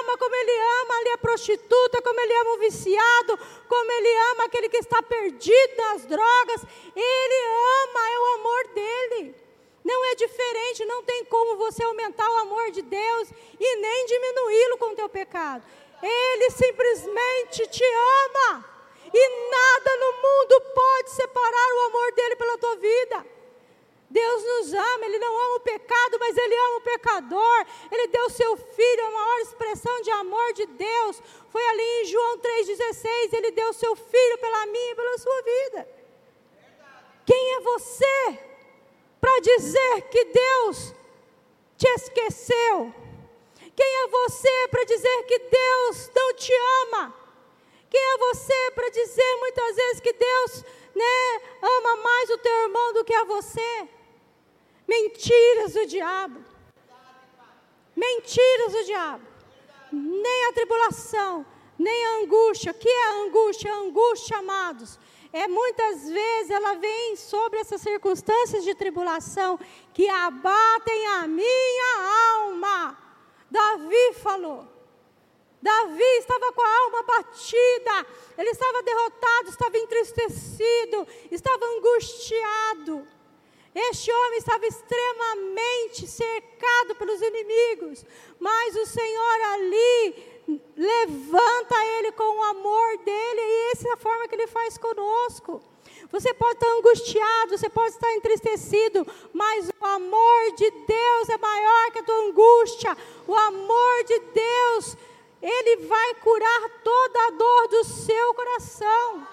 ama 0.00 0.16
como 0.16 0.34
ele 0.34 0.52
ama 0.82 0.94
ali 0.98 1.10
a 1.10 1.18
prostituta, 1.18 2.00
como 2.02 2.20
ele 2.20 2.34
ama 2.34 2.50
o 2.52 2.58
viciado, 2.58 3.38
como 3.68 3.92
ele 3.92 4.14
ama 4.30 4.44
aquele 4.44 4.68
que 4.68 4.78
está 4.78 5.02
perdido 5.02 5.76
nas 5.76 6.06
drogas. 6.06 6.62
Ele 6.94 7.38
ama, 7.84 8.10
é 8.10 8.18
o 8.18 8.34
amor 8.34 8.68
dele. 8.68 9.34
Não 9.84 10.04
é 10.06 10.14
diferente, 10.14 10.84
não 10.84 11.02
tem 11.02 11.24
como 11.26 11.56
você 11.56 11.82
aumentar 11.82 12.28
o 12.28 12.36
amor 12.38 12.70
de 12.70 12.82
Deus 12.82 13.30
e 13.58 13.76
nem 13.76 14.06
diminuí-lo 14.06 14.78
com 14.78 14.86
o 14.86 14.96
teu 14.96 15.08
pecado. 15.08 15.62
Ele 16.02 16.50
simplesmente 16.50 17.66
te 17.68 17.84
ama. 18.24 18.75
E 19.12 19.50
nada 19.50 19.96
no 19.96 20.12
mundo 20.22 20.60
pode 20.74 21.10
separar 21.10 21.74
o 21.74 21.86
amor 21.86 22.12
dele 22.12 22.36
pela 22.36 22.58
tua 22.58 22.76
vida. 22.76 23.36
Deus 24.08 24.44
nos 24.44 24.72
ama, 24.72 25.04
Ele 25.04 25.18
não 25.18 25.36
ama 25.36 25.56
o 25.56 25.60
pecado, 25.60 26.16
mas 26.18 26.36
Ele 26.36 26.54
ama 26.54 26.76
o 26.76 26.80
pecador. 26.80 27.66
Ele 27.90 28.06
deu 28.08 28.30
seu 28.30 28.56
filho, 28.56 29.06
a 29.06 29.10
maior 29.10 29.38
expressão 29.40 30.00
de 30.02 30.10
amor 30.10 30.52
de 30.52 30.66
Deus. 30.66 31.22
Foi 31.50 31.66
ali 31.66 32.02
em 32.02 32.04
João 32.06 32.38
3,16. 32.38 33.32
Ele 33.32 33.50
deu 33.50 33.72
seu 33.72 33.96
filho 33.96 34.38
pela 34.38 34.66
minha 34.66 34.92
e 34.92 34.94
pela 34.94 35.18
sua 35.18 35.42
vida. 35.42 35.88
Quem 37.24 37.54
é 37.54 37.60
você 37.60 38.38
para 39.20 39.40
dizer 39.40 40.02
que 40.02 40.24
Deus 40.26 40.94
te 41.76 41.88
esqueceu? 41.88 42.94
Quem 43.74 43.96
é 44.04 44.06
você 44.06 44.68
para 44.68 44.84
dizer 44.84 45.22
que 45.24 45.38
Deus 45.38 46.10
não 46.14 46.34
te 46.34 46.52
ama? 46.84 47.25
Quem 47.90 48.00
é 48.00 48.18
você 48.18 48.70
para 48.74 48.88
dizer 48.90 49.36
muitas 49.36 49.76
vezes 49.76 50.00
que 50.00 50.12
Deus 50.12 50.64
né, 50.94 51.40
ama 51.62 51.96
mais 51.96 52.30
o 52.30 52.38
teu 52.38 52.52
irmão 52.64 52.92
do 52.92 53.04
que 53.04 53.14
a 53.14 53.24
você? 53.24 53.88
Mentiras 54.86 55.72
do 55.74 55.86
diabo. 55.86 56.44
Mentiras 57.94 58.72
do 58.72 58.84
diabo. 58.84 59.24
Nem 59.92 60.46
a 60.46 60.52
tribulação, 60.52 61.46
nem 61.78 62.06
a 62.06 62.18
angústia. 62.18 62.72
O 62.72 62.74
que 62.74 62.88
é 62.88 63.04
a 63.06 63.12
angústia? 63.24 63.72
A 63.72 63.76
angústia, 63.76 64.38
amados, 64.38 64.98
é 65.32 65.48
muitas 65.48 66.08
vezes 66.08 66.50
ela 66.50 66.74
vem 66.74 67.16
sobre 67.16 67.58
essas 67.58 67.80
circunstâncias 67.80 68.64
de 68.64 68.74
tribulação 68.74 69.58
que 69.92 70.08
abatem 70.08 71.06
a 71.08 71.26
minha 71.26 72.38
alma. 72.38 72.98
Davi 73.50 74.12
falou: 74.14 74.66
Davi 75.60 76.18
estava 76.18 76.52
com 76.52 76.62
a 76.62 76.78
alma 76.78 77.02
batida, 77.02 78.06
ele 78.38 78.50
estava 78.50 78.82
derrotado, 78.82 79.48
estava 79.48 79.78
entristecido, 79.78 81.06
estava 81.30 81.64
angustiado. 81.64 83.06
Este 83.74 84.10
homem 84.10 84.38
estava 84.38 84.66
extremamente 84.66 86.06
cercado 86.06 86.94
pelos 86.94 87.20
inimigos, 87.20 88.04
mas 88.38 88.74
o 88.74 88.86
Senhor 88.86 89.40
ali 89.52 90.36
levanta 90.76 91.84
ele 91.98 92.12
com 92.12 92.38
o 92.38 92.42
amor 92.44 92.98
dele, 92.98 93.40
e 93.40 93.72
essa 93.72 93.88
é 93.88 93.92
a 93.92 93.96
forma 93.96 94.28
que 94.28 94.34
ele 94.34 94.46
faz 94.46 94.78
conosco. 94.78 95.62
Você 96.10 96.32
pode 96.32 96.54
estar 96.54 96.68
angustiado, 96.68 97.58
você 97.58 97.68
pode 97.68 97.90
estar 97.90 98.12
entristecido, 98.14 99.06
mas 99.32 99.68
o 99.68 99.86
amor 99.86 100.52
de 100.56 100.70
Deus 100.70 101.28
é 101.28 101.36
maior 101.36 101.90
que 101.90 101.98
a 101.98 102.02
tua 102.02 102.28
angústia. 102.28 102.96
O 103.26 103.34
amor 103.34 104.04
de 104.04 104.18
Deus 104.20 104.96
ele 105.42 105.86
vai 105.86 106.14
curar 106.16 106.70
toda 106.82 107.26
a 107.26 107.30
dor 107.30 107.68
do 107.68 107.84
seu 107.84 108.34
coração. 108.34 109.28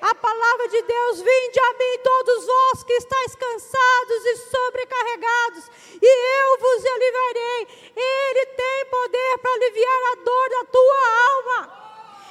A 0.00 0.14
palavra 0.14 0.68
de 0.68 0.82
Deus, 0.82 1.20
vinde 1.20 1.60
a 1.60 1.72
mim 1.72 1.98
todos 2.04 2.46
vós 2.46 2.84
que 2.84 2.92
estáis 2.92 3.34
cansados 3.34 4.24
e 4.26 4.36
sobrecarregados, 4.36 5.70
e 6.00 6.06
eu 6.06 6.58
vos 6.58 6.86
aliviarei. 6.86 7.92
Ele 7.96 8.46
tem 8.46 8.84
poder 8.90 9.38
para 9.38 9.52
aliviar 9.52 10.12
a 10.12 10.14
dor 10.16 10.50
da 10.50 10.64
tua 10.66 11.00
alma. 11.32 11.78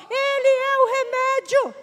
Ele 0.10 0.48
é 0.48 0.77
o 0.77 0.86
remédio. 0.86 1.75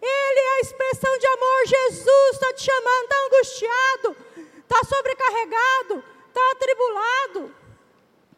Ele 0.00 0.40
é 0.40 0.50
a 0.50 0.60
expressão 0.60 1.18
de 1.18 1.26
amor. 1.26 1.66
Jesus 1.66 2.30
está 2.32 2.52
te 2.54 2.62
chamando, 2.62 3.02
está 3.04 3.16
angustiado, 3.26 4.16
está 4.58 4.84
sobrecarregado, 4.84 6.04
está 6.28 6.50
atribulado. 6.52 7.54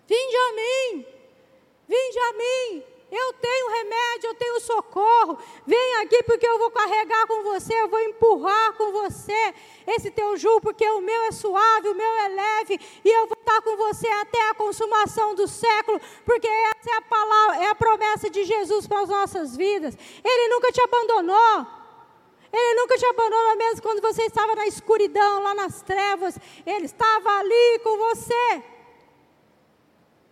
Vinde 0.07 0.37
a 0.37 0.53
mim. 0.53 1.20
Vinde 1.91 2.19
a 2.21 2.33
mim, 2.35 2.85
eu 3.11 3.33
tenho 3.33 3.71
remédio, 3.71 4.29
eu 4.29 4.35
tenho 4.37 4.61
socorro. 4.61 5.37
Vem 5.67 5.97
aqui 5.97 6.23
porque 6.23 6.47
eu 6.47 6.57
vou 6.57 6.71
carregar 6.71 7.27
com 7.27 7.43
você, 7.43 7.75
eu 7.75 7.89
vou 7.89 7.99
empurrar 7.99 8.75
com 8.75 8.93
você 8.93 9.53
esse 9.89 10.09
teu 10.09 10.37
jugo, 10.37 10.61
porque 10.61 10.89
o 10.89 11.01
meu 11.01 11.25
é 11.25 11.33
suave, 11.33 11.89
o 11.89 11.95
meu 11.97 12.07
é 12.07 12.29
leve, 12.29 12.79
e 13.05 13.09
eu 13.09 13.27
vou 13.27 13.37
estar 13.37 13.61
com 13.63 13.77
você 13.77 14.07
até 14.07 14.41
a 14.51 14.55
consumação 14.55 15.35
do 15.35 15.49
século, 15.49 16.01
porque 16.25 16.47
essa 16.47 16.91
é 16.91 16.97
a 16.99 17.03
palavra, 17.03 17.57
é 17.57 17.71
a 17.71 17.75
promessa 17.75 18.31
de 18.31 18.45
Jesus 18.45 18.87
para 18.87 19.01
as 19.01 19.09
nossas 19.09 19.57
vidas. 19.57 19.99
Ele 20.23 20.49
nunca 20.49 20.71
te 20.71 20.81
abandonou. 20.81 21.67
Ele 22.53 22.75
nunca 22.81 22.97
te 22.97 23.07
abandonou 23.07 23.57
mesmo 23.57 23.83
quando 23.83 24.01
você 24.01 24.23
estava 24.27 24.55
na 24.55 24.67
escuridão, 24.67 25.43
lá 25.43 25.55
nas 25.55 25.83
trevas. 25.83 26.39
Ele 26.65 26.87
estava 26.87 27.31
ali 27.39 27.81
com 27.83 27.97
você. 27.97 28.63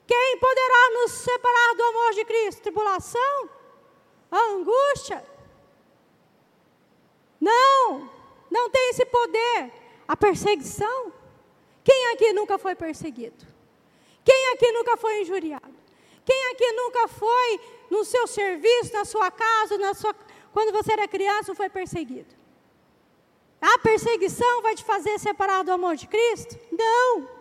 Quem 0.09 0.39
poderá 0.39 0.91
nos 0.95 1.13
separar 1.13 1.75
do 1.75 1.83
amor 1.83 2.15
de 2.15 2.25
Cristo? 2.25 2.63
Tribulação? 2.63 3.51
A 4.31 4.41
angústia? 4.53 5.23
Não, 7.39 8.11
não 8.51 8.71
tem 8.71 8.89
esse 8.89 9.05
poder. 9.05 9.71
A 10.09 10.17
perseguição? 10.17 11.13
Quem 11.85 12.13
aqui 12.15 12.33
nunca 12.33 12.57
foi 12.57 12.75
perseguido? 12.75 13.47
Quem 14.25 14.53
aqui 14.55 14.73
nunca 14.73 14.97
foi 14.97 15.21
injuriado? 15.21 15.77
Quem 16.25 16.53
aqui 16.53 16.73
nunca 16.73 17.07
foi 17.07 17.61
no 17.91 18.03
seu 18.03 18.27
serviço, 18.27 18.95
na 18.95 19.05
sua 19.05 19.31
casa, 19.31 19.77
na 19.77 19.93
sua, 19.93 20.15
quando 20.55 20.73
você 20.73 20.93
era 20.93 21.07
criança, 21.07 21.55
foi 21.55 21.69
perseguido? 21.69 22.35
A 23.61 23.79
perseguição 23.81 24.63
vai 24.63 24.75
te 24.75 24.85
fazer 24.85 25.19
separar 25.19 25.65
do 25.65 25.73
amor 25.73 25.97
de 25.97 26.07
Cristo? 26.07 26.59
Não. 26.73 27.38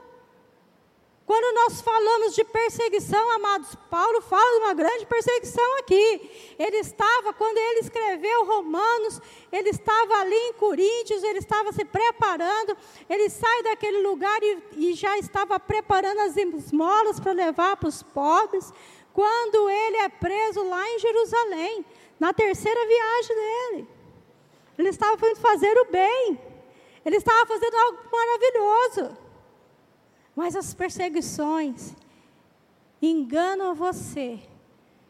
Quando 1.28 1.56
nós 1.56 1.82
falamos 1.82 2.34
de 2.34 2.44
perseguição, 2.46 3.32
amados, 3.32 3.76
Paulo 3.90 4.22
fala 4.22 4.50
de 4.50 4.64
uma 4.64 4.74
grande 4.74 5.06
perseguição 5.06 5.78
aqui. 5.80 6.56
Ele 6.58 6.78
estava, 6.78 7.34
quando 7.34 7.58
ele 7.58 7.82
escreveu 7.82 8.46
Romanos, 8.46 9.20
ele 9.52 9.72
estava 9.72 10.22
ali 10.22 10.38
em 10.38 10.54
Coríntios, 10.54 11.22
ele 11.24 11.40
estava 11.40 11.74
se 11.74 11.84
preparando, 11.84 12.78
ele 13.10 13.30
sai 13.30 13.62
daquele 13.64 14.04
lugar 14.04 14.42
e, 14.42 14.64
e 14.78 14.94
já 14.94 15.18
estava 15.18 15.60
preparando 15.60 16.22
as 16.22 16.38
esmolas 16.38 17.20
para 17.20 17.34
levar 17.34 17.76
para 17.76 17.90
os 17.90 18.02
pobres, 18.02 18.72
quando 19.14 19.70
ele 19.70 19.98
é 19.98 20.08
preso 20.08 20.64
lá 20.64 20.90
em 20.92 21.00
Jerusalém, 21.00 21.86
na 22.18 22.32
terceira 22.32 22.88
viagem 22.88 23.36
dele. 23.36 23.88
Ele 24.78 24.90
estava 24.90 25.18
fazer 25.36 25.78
o 25.78 25.92
bem, 25.92 26.40
ele 27.06 27.18
estava 27.18 27.46
fazendo 27.46 27.76
algo 27.76 28.00
maravilhoso. 28.10 29.27
Mas 30.38 30.56
as 30.56 30.72
perseguições 30.72 31.96
enganam 33.02 33.74
você, 33.74 34.40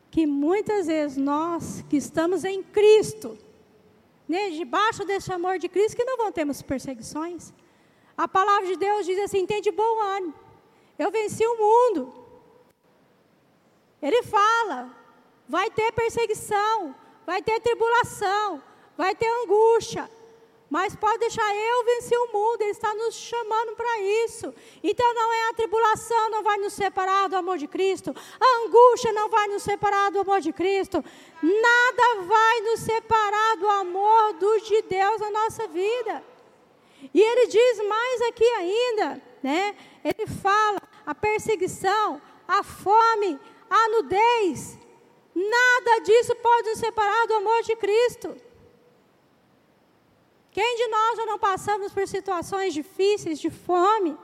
que 0.10 0.26
muitas 0.26 0.88
vezes 0.88 1.18
nós 1.18 1.84
que 1.90 1.98
estamos 1.98 2.46
em 2.46 2.64
Cristo, 2.64 3.38
né, 4.26 4.52
debaixo 4.52 5.04
desse 5.04 5.34
amor 5.34 5.60
de 5.60 5.68
Cristo, 5.68 5.98
que 5.98 6.06
não 6.06 6.16
vão 6.16 6.32
termos 6.32 6.62
perseguições. 6.62 7.54
A 8.18 8.26
palavra 8.26 8.68
de 8.68 8.78
Deus 8.78 9.06
diz 9.06 9.20
assim: 9.20 9.46
tem 9.46 9.62
de 9.62 9.70
bom 9.70 10.02
ânimo, 10.02 10.34
eu 10.98 11.12
venci 11.12 11.46
o 11.46 11.58
mundo. 11.58 12.14
Ele 14.02 14.24
fala: 14.24 14.96
vai 15.46 15.70
ter 15.70 15.92
perseguição, 15.92 16.96
vai 17.26 17.42
ter 17.42 17.60
tribulação, 17.60 18.64
vai 18.96 19.14
ter 19.14 19.28
angústia, 19.44 20.10
mas 20.70 20.96
pode 20.96 21.20
deixar 21.20 21.56
eu 21.56 21.86
vencer 21.86 22.18
o 22.18 22.34
mundo, 22.34 22.62
Ele 22.62 22.72
está 22.72 22.94
nos 22.94 23.16
chamando 23.16 23.76
para 23.76 24.00
isso. 24.26 24.54
Então 24.84 25.14
não 25.14 25.34
é 25.34 25.50
a 25.50 25.54
tribulação 25.54 26.30
não 26.30 26.44
vai 26.44 26.58
nos 26.58 26.74
separar 26.74 27.30
do 27.30 27.38
amor 27.38 27.58
de 27.58 27.68
Cristo, 27.68 28.14
a 28.40 28.66
angústia 28.66 29.14
não 29.14 29.30
vai 29.30 29.48
nos 29.48 29.64
separar 29.64 30.12
do 30.12 30.20
amor 30.20 30.42
de 30.42 30.52
Cristo, 30.52 31.04
nada 31.42 32.22
vai 32.24 32.62
nos 32.62 32.82
separar 32.82 33.58
do 33.58 33.70
amor 33.70 34.34
do, 34.34 34.60
de 34.60 34.82
Deus 34.84 35.22
na 35.22 35.32
nossa 35.32 35.68
vida. 35.68 36.24
E 37.14 37.22
ele 37.22 37.48
diz 37.48 37.88
mais 37.88 38.22
aqui 38.24 38.46
ainda, 38.46 39.22
né? 39.42 39.76
Ele 40.04 40.28
fala 40.28 40.82
a 41.06 41.16
perseguição, 41.16 42.22
a 42.48 42.64
fome, 42.64 43.40
a 43.70 43.90
nudez, 43.90 44.78
nada 45.34 46.00
disso 46.02 46.36
pode 46.36 46.70
nos 46.70 46.80
separar 46.80 47.28
do 47.28 47.36
amor 47.36 47.62
de 47.64 47.76
Cristo. 47.76 48.47
Quem 50.58 50.76
de 50.76 50.88
nós 50.88 51.18
já 51.18 51.26
não 51.28 51.38
passamos 51.38 51.92
por 51.92 52.08
situações 52.08 52.74
difíceis, 52.74 53.40
de 53.40 53.52
fome, 53.52 54.18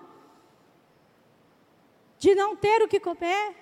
de 2.18 2.34
não 2.34 2.56
ter 2.56 2.82
o 2.82 2.88
que 2.88 3.00
comer, 3.00 3.54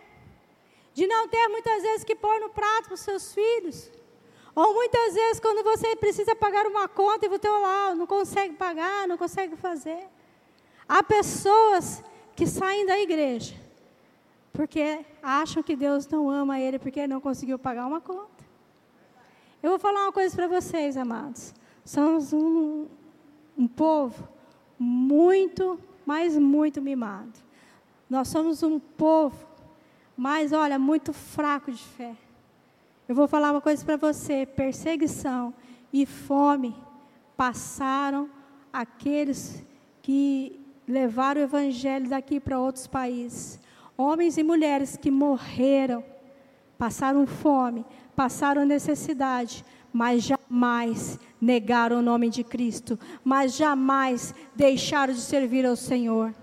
de 0.94 1.06
não 1.06 1.28
ter 1.28 1.50
muitas 1.50 1.82
vezes 1.84 2.06
que 2.06 2.16
pôr 2.16 2.40
no 2.40 2.50
prato 2.50 2.86
para 2.86 2.94
os 2.94 3.02
seus 3.02 3.34
filhos? 3.34 3.92
Ou 4.56 4.74
muitas 4.74 5.16
vezes 5.16 5.42
quando 5.42 5.62
você 5.66 5.98
precisa 5.98 6.34
pagar 6.34 6.66
uma 6.66 6.88
conta 6.88 7.26
e 7.26 7.30
você 7.30 7.50
lá 7.50 7.94
não 7.94 8.08
consegue 8.08 8.56
pagar, 8.56 9.06
não 9.06 9.18
consegue 9.18 9.58
fazer. 9.58 10.08
Há 10.88 11.04
pessoas 11.04 12.02
que 12.38 12.48
saem 12.48 12.86
da 12.86 12.98
igreja 12.98 13.56
porque 14.54 15.06
acham 15.22 15.62
que 15.62 15.76
Deus 15.76 16.08
não 16.08 16.30
ama 16.30 16.58
ele 16.58 16.80
porque 16.80 17.06
não 17.06 17.20
conseguiu 17.20 17.60
pagar 17.60 17.86
uma 17.86 18.00
conta. 18.00 18.46
Eu 19.62 19.72
vou 19.72 19.80
falar 19.80 20.04
uma 20.04 20.14
coisa 20.14 20.34
para 20.34 20.48
vocês, 20.48 20.96
amados. 20.96 21.54
Somos 21.84 22.32
um, 22.34 22.88
um 23.58 23.68
povo 23.68 24.28
muito, 24.78 25.80
mas 26.06 26.38
muito 26.38 26.82
mimado. 26.82 27.34
Nós 28.10 28.28
somos 28.28 28.64
um 28.64 28.80
povo, 28.80 29.48
mas 30.18 30.52
olha, 30.52 30.78
muito 30.78 31.14
fraco 31.14 31.72
de 31.72 31.84
fé. 31.84 32.16
Eu 33.08 33.16
vou 33.16 33.28
falar 33.28 33.52
uma 33.52 33.62
coisa 33.62 33.84
para 33.84 33.98
você: 33.98 34.46
perseguição 34.46 35.54
e 35.92 36.06
fome 36.06 36.76
passaram 37.36 38.30
aqueles 38.72 39.66
que 40.02 40.60
levaram 40.88 41.42
o 41.42 41.44
evangelho 41.44 42.10
daqui 42.10 42.40
para 42.40 42.60
outros 42.60 42.88
países. 42.88 43.60
Homens 43.98 44.38
e 44.38 44.44
mulheres 44.44 44.98
que 44.98 45.12
morreram, 45.12 46.04
passaram 46.78 47.26
fome, 47.28 47.86
passaram 48.16 48.66
necessidade, 48.66 49.64
mas 49.92 50.24
jamais 50.52 51.18
negaram 51.40 52.00
o 52.00 52.02
nome 52.02 52.30
de 52.30 52.44
Cristo, 52.44 53.00
mas 53.24 53.56
jamais 53.56 54.36
deixaram 54.54 55.14
de 55.14 55.22
servir 55.22 55.66
ao 55.66 55.78
Senhor. 55.78 56.34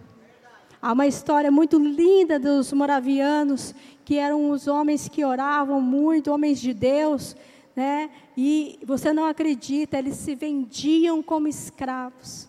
Há 0.80 0.92
uma 0.92 1.06
história 1.06 1.50
muito 1.50 1.78
linda 1.78 2.38
dos 2.38 2.72
moravianos, 2.72 3.74
que 4.06 4.16
eram 4.16 4.50
os 4.50 4.66
homens 4.66 5.08
que 5.08 5.24
oravam 5.24 5.80
muito, 5.80 6.32
homens 6.32 6.58
de 6.58 6.72
Deus, 6.72 7.36
né? 7.76 8.08
E 8.34 8.78
você 8.82 9.12
não 9.12 9.26
acredita, 9.26 9.98
eles 9.98 10.16
se 10.16 10.34
vendiam 10.34 11.22
como 11.22 11.46
escravos 11.46 12.48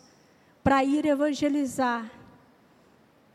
para 0.64 0.84
ir 0.84 1.06
evangelizar. 1.06 2.10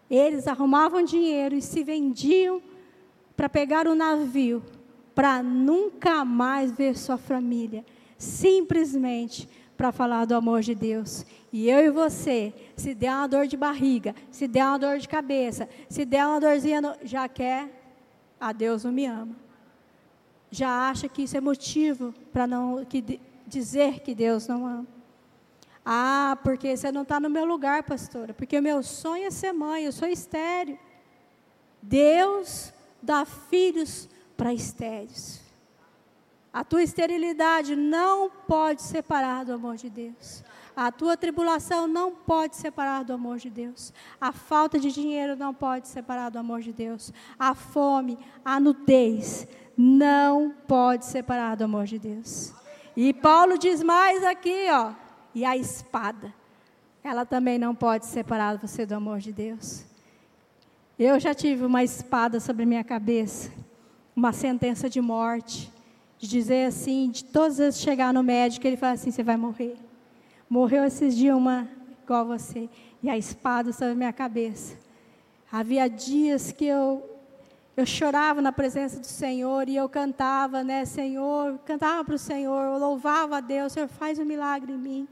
Eles 0.09 0.47
arrumavam 0.47 1.05
dinheiro 1.05 1.55
e 1.55 1.63
se 1.63 1.85
vendiam 1.85 2.63
para 3.37 3.49
pegar 3.49 3.87
o 3.87 3.95
navio 3.95 4.63
para 5.15 5.43
nunca 5.43 6.25
mais 6.25 6.73
ver 6.73 6.97
sua 6.97 7.17
família, 7.17 7.85
simplesmente 8.25 9.49
para 9.77 9.93
falar 9.93 10.25
do 10.25 10.35
amor 10.35 10.63
de 10.63 10.75
Deus. 10.75 11.25
E 11.53 11.69
eu 11.69 11.79
e 11.81 11.91
você, 11.91 12.53
se 12.77 12.95
der 12.95 13.13
uma 13.13 13.29
dor 13.29 13.47
de 13.47 13.57
barriga, 13.57 14.15
se 14.31 14.49
der 14.49 14.65
uma 14.65 14.79
dor 14.79 14.99
de 14.99 15.09
cabeça, 15.09 15.69
se 15.89 16.05
der 16.05 16.27
uma 16.27 16.41
dorzinha, 16.41 16.81
no, 16.81 16.95
já 17.05 17.29
quer, 17.29 17.69
a 18.41 18.53
Deus 18.53 18.85
não 18.85 18.93
me 18.93 19.07
ama. 19.07 19.37
Já 20.51 20.89
acha 20.89 21.09
que 21.09 21.23
isso 21.23 21.37
é 21.37 21.41
motivo 21.41 22.15
para 22.33 22.47
não 22.47 22.85
que, 22.85 23.21
dizer 23.47 24.01
que 24.01 24.15
Deus 24.15 24.47
não 24.47 24.67
ama. 24.67 24.87
Ah, 25.85 26.39
porque 26.43 26.77
você 26.77 26.91
não 26.91 27.03
está 27.03 27.21
no 27.21 27.29
meu 27.29 27.45
lugar, 27.45 27.83
pastora. 27.83 28.33
Porque 28.33 28.59
o 28.59 28.63
meu 28.63 28.83
sonho 28.83 29.27
é 29.27 29.31
ser 29.31 29.53
mãe, 29.53 29.85
eu 29.85 29.93
sou 29.93 30.09
estéreo. 30.09 30.79
Deus 31.83 32.73
dá 33.03 33.27
filhos 33.27 34.09
para 34.37 34.55
estéreis. 34.55 35.44
A 36.55 36.63
tua 36.63 36.85
esterilidade 36.85 37.75
não 37.75 38.31
pode 38.31 38.81
separar 38.81 39.45
do 39.45 39.53
amor 39.53 39.75
de 39.75 39.91
Deus. 39.91 40.45
A 40.77 40.93
tua 40.93 41.17
tribulação 41.17 41.89
não 41.89 42.15
pode 42.15 42.55
separar 42.55 43.03
do 43.03 43.13
amor 43.13 43.39
de 43.39 43.51
Deus. 43.51 43.93
A 44.21 44.31
falta 44.31 44.79
de 44.79 44.93
dinheiro 44.93 45.35
não 45.35 45.53
pode 45.53 45.89
separar 45.89 46.31
do 46.31 46.39
amor 46.39 46.61
de 46.61 46.73
Deus. 46.73 47.13
A 47.37 47.57
fome, 47.57 48.17
a 48.45 48.61
nudez 48.61 49.49
não 49.77 50.55
pode 50.69 51.07
separar 51.07 51.57
do 51.57 51.65
amor 51.65 51.87
de 51.87 51.99
Deus. 51.99 52.55
E 52.97 53.13
Paulo 53.13 53.59
diz 53.59 53.83
mais 53.83 54.23
aqui, 54.23 54.69
ó, 54.71 54.93
e 55.35 55.45
a 55.45 55.57
espada, 55.57 56.33
ela 57.03 57.27
também 57.27 57.59
não 57.59 57.75
pode 57.75 58.07
separar 58.07 58.57
você 58.59 58.87
do 58.87 58.95
amor 58.95 59.19
de 59.19 59.33
Deus. 59.33 59.85
Eu 60.97 61.19
já 61.19 61.35
tive 61.35 61.65
uma 61.67 61.83
espada 61.83 62.39
sobre 62.39 62.65
minha 62.65 62.85
cabeça 62.85 63.51
uma 64.17 64.33
sentença 64.33 64.89
de 64.89 65.01
morte, 65.01 65.73
de 66.25 66.31
dizer 66.31 66.67
assim, 66.67 67.11
de 67.11 67.25
todas 67.25 67.61
as 67.61 67.79
chegar 67.79 68.13
no 68.13 68.23
médico, 68.23 68.67
ele 68.67 68.77
fala 68.77 68.95
assim, 68.95 69.11
você 69.11 69.23
vai 69.23 69.37
morrer. 69.37 69.77
Morreu 70.49 70.85
esses 70.85 71.15
dias 71.17 71.37
uma 71.37 71.69
igual 72.03 72.27
você, 72.27 72.69
e 73.03 73.09
a 73.09 73.17
espada 73.17 73.73
sobre 73.73 73.93
a 73.93 73.95
minha 73.95 74.13
cabeça. 74.13 74.77
Havia 75.51 75.89
dias 75.89 76.53
que 76.53 76.67
eu 76.67 77.11
eu 77.77 77.85
chorava 77.85 78.41
na 78.41 78.53
presença 78.53 79.01
do 79.01 79.07
Senhor 79.07 79.69
e 79.69 79.75
eu 79.75 79.89
cantava, 79.89 80.63
né, 80.63 80.85
Senhor, 80.85 81.59
cantava 81.67 82.05
para 82.05 82.15
o 82.15 82.19
Senhor, 82.19 82.67
eu 82.67 82.79
louvava 82.79 83.39
a 83.39 83.41
Deus, 83.41 83.73
Senhor, 83.73 83.89
faz 83.89 84.17
um 84.17 84.25
milagre 84.25 84.73
em 84.73 84.79
mim. 84.79 85.09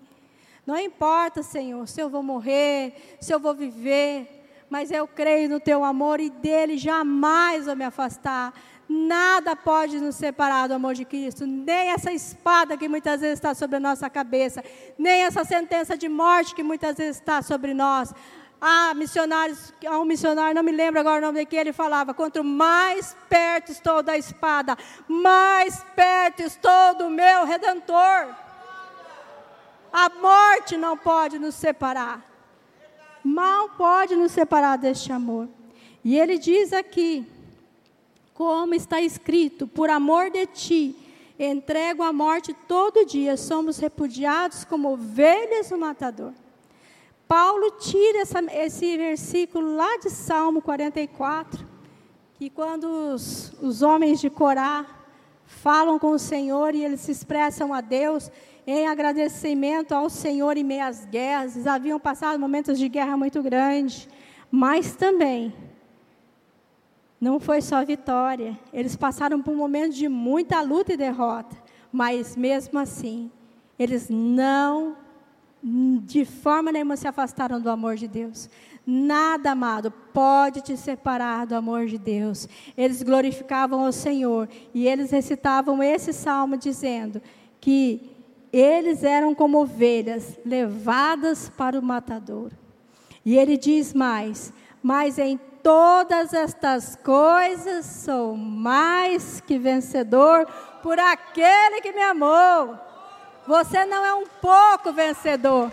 Não 0.64 0.78
importa, 0.78 1.42
Senhor, 1.42 1.88
se 1.88 2.00
eu 2.00 2.08
vou 2.08 2.22
morrer, 2.22 3.16
se 3.20 3.34
eu 3.34 3.40
vou 3.40 3.52
viver, 3.52 4.42
mas 4.70 4.92
eu 4.92 5.08
creio 5.08 5.50
no 5.50 5.58
teu 5.58 5.82
amor 5.82 6.20
e 6.20 6.30
dele 6.30 6.78
jamais 6.78 7.66
vou 7.66 7.74
me 7.74 7.84
afastar. 7.84 8.54
Nada 8.94 9.56
pode 9.56 9.98
nos 9.98 10.16
separar 10.16 10.68
do 10.68 10.74
amor 10.74 10.92
de 10.92 11.06
Cristo, 11.06 11.46
nem 11.46 11.88
essa 11.92 12.12
espada 12.12 12.76
que 12.76 12.86
muitas 12.86 13.22
vezes 13.22 13.38
está 13.38 13.54
sobre 13.54 13.76
a 13.76 13.80
nossa 13.80 14.10
cabeça, 14.10 14.62
nem 14.98 15.22
essa 15.22 15.44
sentença 15.44 15.96
de 15.96 16.10
morte 16.10 16.54
que 16.54 16.62
muitas 16.62 16.98
vezes 16.98 17.16
está 17.16 17.40
sobre 17.40 17.72
nós. 17.72 18.12
Há 18.60 18.92
missionários, 18.92 19.72
há 19.86 19.98
um 19.98 20.04
missionário, 20.04 20.54
não 20.54 20.62
me 20.62 20.72
lembro 20.72 21.00
agora 21.00 21.22
o 21.22 21.26
nome 21.26 21.40
daqui, 21.40 21.56
ele 21.56 21.72
falava: 21.72 22.12
quanto 22.12 22.44
mais 22.44 23.16
perto 23.30 23.72
estou 23.72 24.02
da 24.02 24.18
espada, 24.18 24.76
mais 25.08 25.82
perto 25.96 26.42
estou 26.42 26.94
do 26.98 27.08
meu 27.08 27.46
redentor. 27.46 28.28
A 29.90 30.10
morte 30.20 30.76
não 30.76 30.98
pode 30.98 31.38
nos 31.38 31.54
separar. 31.54 32.22
Mal 33.24 33.70
pode 33.70 34.14
nos 34.14 34.32
separar 34.32 34.76
deste 34.76 35.10
amor. 35.10 35.48
E 36.04 36.18
ele 36.18 36.36
diz 36.36 36.74
aqui, 36.74 37.26
como 38.42 38.74
está 38.74 39.00
escrito, 39.00 39.68
por 39.68 39.88
amor 39.88 40.28
de 40.28 40.44
ti, 40.46 40.96
entrego 41.38 42.02
a 42.02 42.12
morte 42.12 42.52
todo 42.66 43.06
dia, 43.06 43.36
somos 43.36 43.78
repudiados 43.78 44.64
como 44.64 44.94
ovelhas 44.94 45.70
no 45.70 45.78
matador. 45.78 46.32
Paulo 47.28 47.70
tira 47.78 48.18
essa, 48.18 48.40
esse 48.52 48.96
versículo 48.96 49.76
lá 49.76 49.96
de 49.98 50.10
Salmo 50.10 50.60
44, 50.60 51.64
que 52.34 52.50
quando 52.50 53.14
os, 53.14 53.52
os 53.62 53.80
homens 53.80 54.20
de 54.20 54.28
Corá 54.28 54.86
falam 55.46 55.96
com 55.96 56.10
o 56.10 56.18
Senhor 56.18 56.74
e 56.74 56.84
eles 56.84 57.02
se 57.02 57.12
expressam 57.12 57.72
a 57.72 57.80
Deus 57.80 58.28
em 58.66 58.88
agradecimento 58.88 59.92
ao 59.92 60.10
Senhor 60.10 60.56
em 60.56 60.64
meio 60.64 60.82
às 60.82 61.04
guerras, 61.04 61.54
eles 61.54 61.68
haviam 61.68 62.00
passado 62.00 62.40
momentos 62.40 62.76
de 62.76 62.88
guerra 62.88 63.16
muito 63.16 63.40
grandes, 63.40 64.08
mas 64.50 64.96
também 64.96 65.54
não 67.22 67.38
foi 67.38 67.62
só 67.62 67.84
vitória, 67.84 68.58
eles 68.72 68.96
passaram 68.96 69.40
por 69.40 69.54
um 69.54 69.56
momento 69.56 69.94
de 69.94 70.08
muita 70.08 70.60
luta 70.60 70.92
e 70.92 70.96
derrota, 70.96 71.56
mas 71.92 72.34
mesmo 72.34 72.80
assim, 72.80 73.30
eles 73.78 74.08
não 74.10 74.96
de 76.02 76.24
forma 76.24 76.72
nenhuma 76.72 76.96
se 76.96 77.06
afastaram 77.06 77.60
do 77.60 77.70
amor 77.70 77.94
de 77.94 78.08
Deus. 78.08 78.50
Nada, 78.84 79.52
amado, 79.52 79.92
pode 80.12 80.62
te 80.62 80.76
separar 80.76 81.46
do 81.46 81.54
amor 81.54 81.86
de 81.86 81.96
Deus. 81.96 82.48
Eles 82.76 83.04
glorificavam 83.04 83.84
o 83.84 83.92
Senhor 83.92 84.48
e 84.74 84.88
eles 84.88 85.12
recitavam 85.12 85.80
esse 85.80 86.12
salmo 86.12 86.56
dizendo 86.56 87.22
que 87.60 88.10
eles 88.52 89.04
eram 89.04 89.32
como 89.32 89.62
ovelhas 89.62 90.40
levadas 90.44 91.48
para 91.48 91.78
o 91.78 91.82
matador. 91.82 92.50
E 93.24 93.38
ele 93.38 93.56
diz 93.56 93.94
mais: 93.94 94.52
Mas 94.82 95.20
em 95.20 95.38
todas 95.62 96.34
estas 96.34 96.96
coisas 96.96 97.86
sou 97.86 98.36
mais 98.36 99.40
que 99.40 99.58
vencedor 99.58 100.46
por 100.82 100.98
aquele 100.98 101.80
que 101.80 101.92
me 101.92 102.02
amou. 102.02 102.78
Você 103.46 103.84
não 103.84 104.04
é 104.04 104.14
um 104.14 104.26
pouco 104.40 104.92
vencedor. 104.92 105.70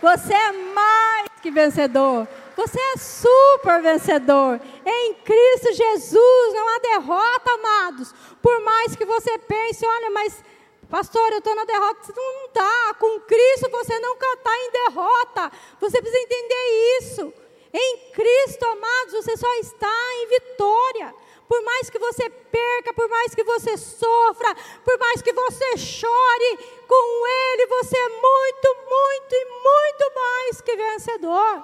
Você 0.00 0.32
é 0.32 0.52
mais 0.52 1.28
que 1.40 1.50
vencedor. 1.50 2.28
Você 2.56 2.80
é 2.80 2.96
super 2.96 3.80
vencedor. 3.80 4.60
Em 4.84 5.14
Cristo 5.14 5.74
Jesus 5.74 6.54
não 6.54 6.68
há 6.68 6.78
derrota, 6.80 7.50
amados. 7.52 8.14
Por 8.42 8.60
mais 8.62 8.96
que 8.96 9.04
você 9.04 9.38
pense, 9.38 9.86
olha, 9.86 10.10
mas 10.10 10.42
pastor, 10.90 11.30
eu 11.32 11.38
estou 11.38 11.54
na 11.54 11.64
derrota. 11.64 12.12
Não 12.14 12.46
está. 12.46 12.94
Com 12.94 13.20
Cristo 13.20 13.70
você 13.70 13.98
nunca 14.00 14.26
está 14.34 14.56
em 14.56 14.70
derrota. 14.72 15.52
Você 15.80 16.00
precisa 16.00 16.22
entender 16.22 16.98
isso. 17.00 17.47
Em 17.72 18.10
Cristo, 18.12 18.64
amados, 18.64 19.12
você 19.12 19.36
só 19.36 19.52
está 19.54 20.14
em 20.14 20.26
vitória 20.28 21.14
por 21.48 21.62
mais 21.62 21.88
que 21.88 21.98
você 21.98 22.28
perca, 22.28 22.92
por 22.92 23.08
mais 23.08 23.34
que 23.34 23.42
você 23.42 23.76
sofra, 23.78 24.54
por 24.84 24.98
mais 24.98 25.22
que 25.22 25.32
você 25.32 25.78
chore, 25.78 26.58
com 26.86 27.26
Ele 27.26 27.66
você 27.66 27.96
é 27.96 28.08
muito, 28.08 28.76
muito 28.90 29.32
e 29.32 29.44
muito 29.46 30.14
mais 30.14 30.60
que 30.60 30.76
vencedor. 30.76 31.62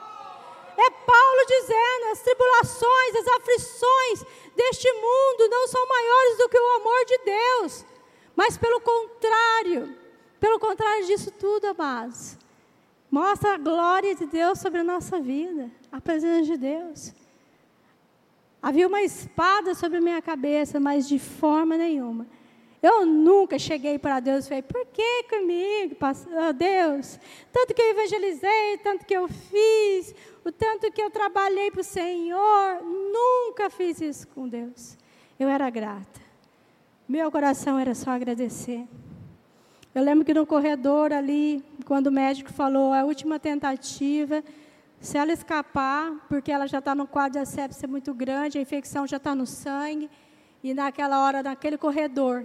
É 0.76 0.90
Paulo 0.90 1.46
dizendo: 1.46 2.06
as 2.12 2.20
tribulações, 2.20 3.16
as 3.16 3.28
aflições 3.28 4.24
deste 4.56 4.90
mundo 4.90 5.48
não 5.50 5.68
são 5.68 5.86
maiores 5.86 6.38
do 6.38 6.48
que 6.48 6.58
o 6.58 6.70
amor 6.76 7.04
de 7.04 7.18
Deus, 7.18 7.84
mas 8.34 8.56
pelo 8.56 8.80
contrário, 8.80 9.94
pelo 10.40 10.58
contrário 10.58 11.06
disso 11.06 11.30
tudo, 11.32 11.66
amados, 11.66 12.38
mostra 13.14 13.55
a 13.55 13.57
glória 13.57 14.12
de 14.16 14.27
Deus 14.27 14.59
sobre 14.59 14.81
a 14.81 14.85
nossa 14.85 15.20
vida, 15.20 15.70
a 15.92 16.00
presença 16.00 16.42
de 16.50 16.57
Deus. 16.57 17.14
Havia 18.61 18.88
uma 18.88 19.03
espada 19.03 19.72
sobre 19.72 19.98
a 19.98 20.00
minha 20.00 20.20
cabeça, 20.20 20.81
mas 20.81 21.07
de 21.07 21.20
forma 21.20 21.77
nenhuma. 21.77 22.27
Eu 22.83 23.07
nunca 23.07 23.57
cheguei 23.57 24.00
para 24.00 24.18
Deus 24.18 24.44
e 24.44 24.48
falei, 24.48 24.62
por 24.62 24.85
que 24.87 25.22
comigo, 25.31 25.96
oh 26.00 26.53
Deus? 26.53 27.20
Tanto 27.53 27.72
que 27.72 27.81
eu 27.81 27.90
evangelizei, 27.90 28.79
tanto 28.83 29.07
que 29.07 29.14
eu 29.14 29.29
fiz, 29.29 30.12
o 30.44 30.50
tanto 30.50 30.90
que 30.90 31.00
eu 31.00 31.09
trabalhei 31.09 31.70
para 31.70 31.83
o 31.83 31.85
Senhor, 31.85 32.83
nunca 32.83 33.70
fiz 33.70 34.00
isso 34.00 34.27
com 34.27 34.48
Deus. 34.48 34.98
Eu 35.38 35.48
era 35.48 35.70
grata. 35.70 36.20
Meu 37.09 37.31
coração 37.31 37.79
era 37.79 37.94
só 37.94 38.11
agradecer. 38.11 38.88
Eu 39.94 40.02
lembro 40.02 40.24
que 40.24 40.35
no 40.35 40.44
corredor 40.44 41.12
ali, 41.12 41.64
quando 41.85 42.09
o 42.09 42.11
médico 42.11 42.52
falou 42.52 42.92
a 42.92 43.04
última 43.04 43.38
tentativa, 43.38 44.42
se 45.00 45.16
ela 45.16 45.33
escapar, 45.33 46.12
porque 46.28 46.50
ela 46.50 46.66
já 46.66 46.80
está 46.80 46.96
no 46.96 47.07
quadro 47.07 47.35
de 47.35 47.38
asepsia 47.38 47.87
muito 47.87 48.12
grande, 48.12 48.59
a 48.59 48.61
infecção 48.61 49.07
já 49.07 49.18
está 49.18 49.37
no 49.37 49.46
sangue, 49.46 50.11
e 50.64 50.74
naquela 50.74 51.24
hora, 51.24 51.44
naquele 51.44 51.78
corredor, 51.78 52.44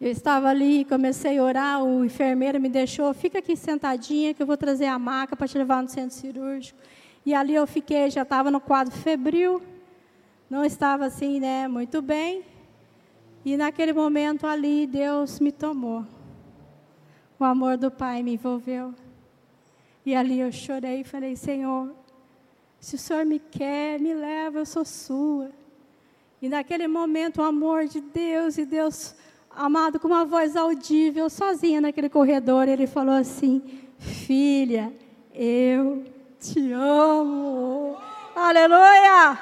eu 0.00 0.08
estava 0.08 0.48
ali, 0.48 0.84
comecei 0.84 1.36
a 1.36 1.42
orar, 1.42 1.82
o 1.82 2.04
enfermeiro 2.04 2.60
me 2.60 2.68
deixou, 2.68 3.12
fica 3.12 3.40
aqui 3.40 3.56
sentadinha 3.56 4.32
que 4.32 4.40
eu 4.40 4.46
vou 4.46 4.56
trazer 4.56 4.86
a 4.86 5.00
maca 5.00 5.34
para 5.34 5.48
te 5.48 5.58
levar 5.58 5.82
no 5.82 5.88
centro 5.88 6.14
cirúrgico. 6.16 6.78
E 7.26 7.34
ali 7.34 7.56
eu 7.56 7.66
fiquei, 7.66 8.08
já 8.08 8.22
estava 8.22 8.52
no 8.52 8.60
quadro 8.60 8.94
febril, 8.94 9.60
não 10.48 10.64
estava 10.64 11.06
assim, 11.06 11.40
né, 11.40 11.66
muito 11.66 12.00
bem. 12.00 12.44
E 13.44 13.56
naquele 13.56 13.92
momento 13.92 14.46
ali, 14.46 14.86
Deus 14.86 15.40
me 15.40 15.52
tomou. 15.52 16.04
O 17.38 17.44
amor 17.44 17.76
do 17.76 17.90
Pai 17.90 18.22
me 18.22 18.34
envolveu. 18.34 18.94
E 20.04 20.14
ali 20.14 20.40
eu 20.40 20.50
chorei 20.50 21.00
e 21.00 21.04
falei: 21.04 21.36
Senhor, 21.36 21.94
se 22.80 22.96
o 22.96 22.98
Senhor 22.98 23.24
me 23.24 23.38
quer, 23.38 24.00
me 24.00 24.14
leva, 24.14 24.58
eu 24.58 24.66
sou 24.66 24.84
sua. 24.84 25.50
E 26.40 26.48
naquele 26.48 26.86
momento, 26.86 27.40
o 27.40 27.44
amor 27.44 27.86
de 27.86 28.00
Deus, 28.00 28.58
e 28.58 28.64
Deus, 28.64 29.14
amado, 29.50 29.98
com 29.98 30.08
uma 30.08 30.24
voz 30.24 30.56
audível, 30.56 31.28
sozinha 31.28 31.80
naquele 31.80 32.08
corredor, 32.08 32.68
ele 32.68 32.86
falou 32.86 33.14
assim: 33.14 33.62
Filha, 33.98 34.92
eu 35.34 36.04
te 36.40 36.72
amo. 36.72 37.96
Aleluia! 38.34 39.38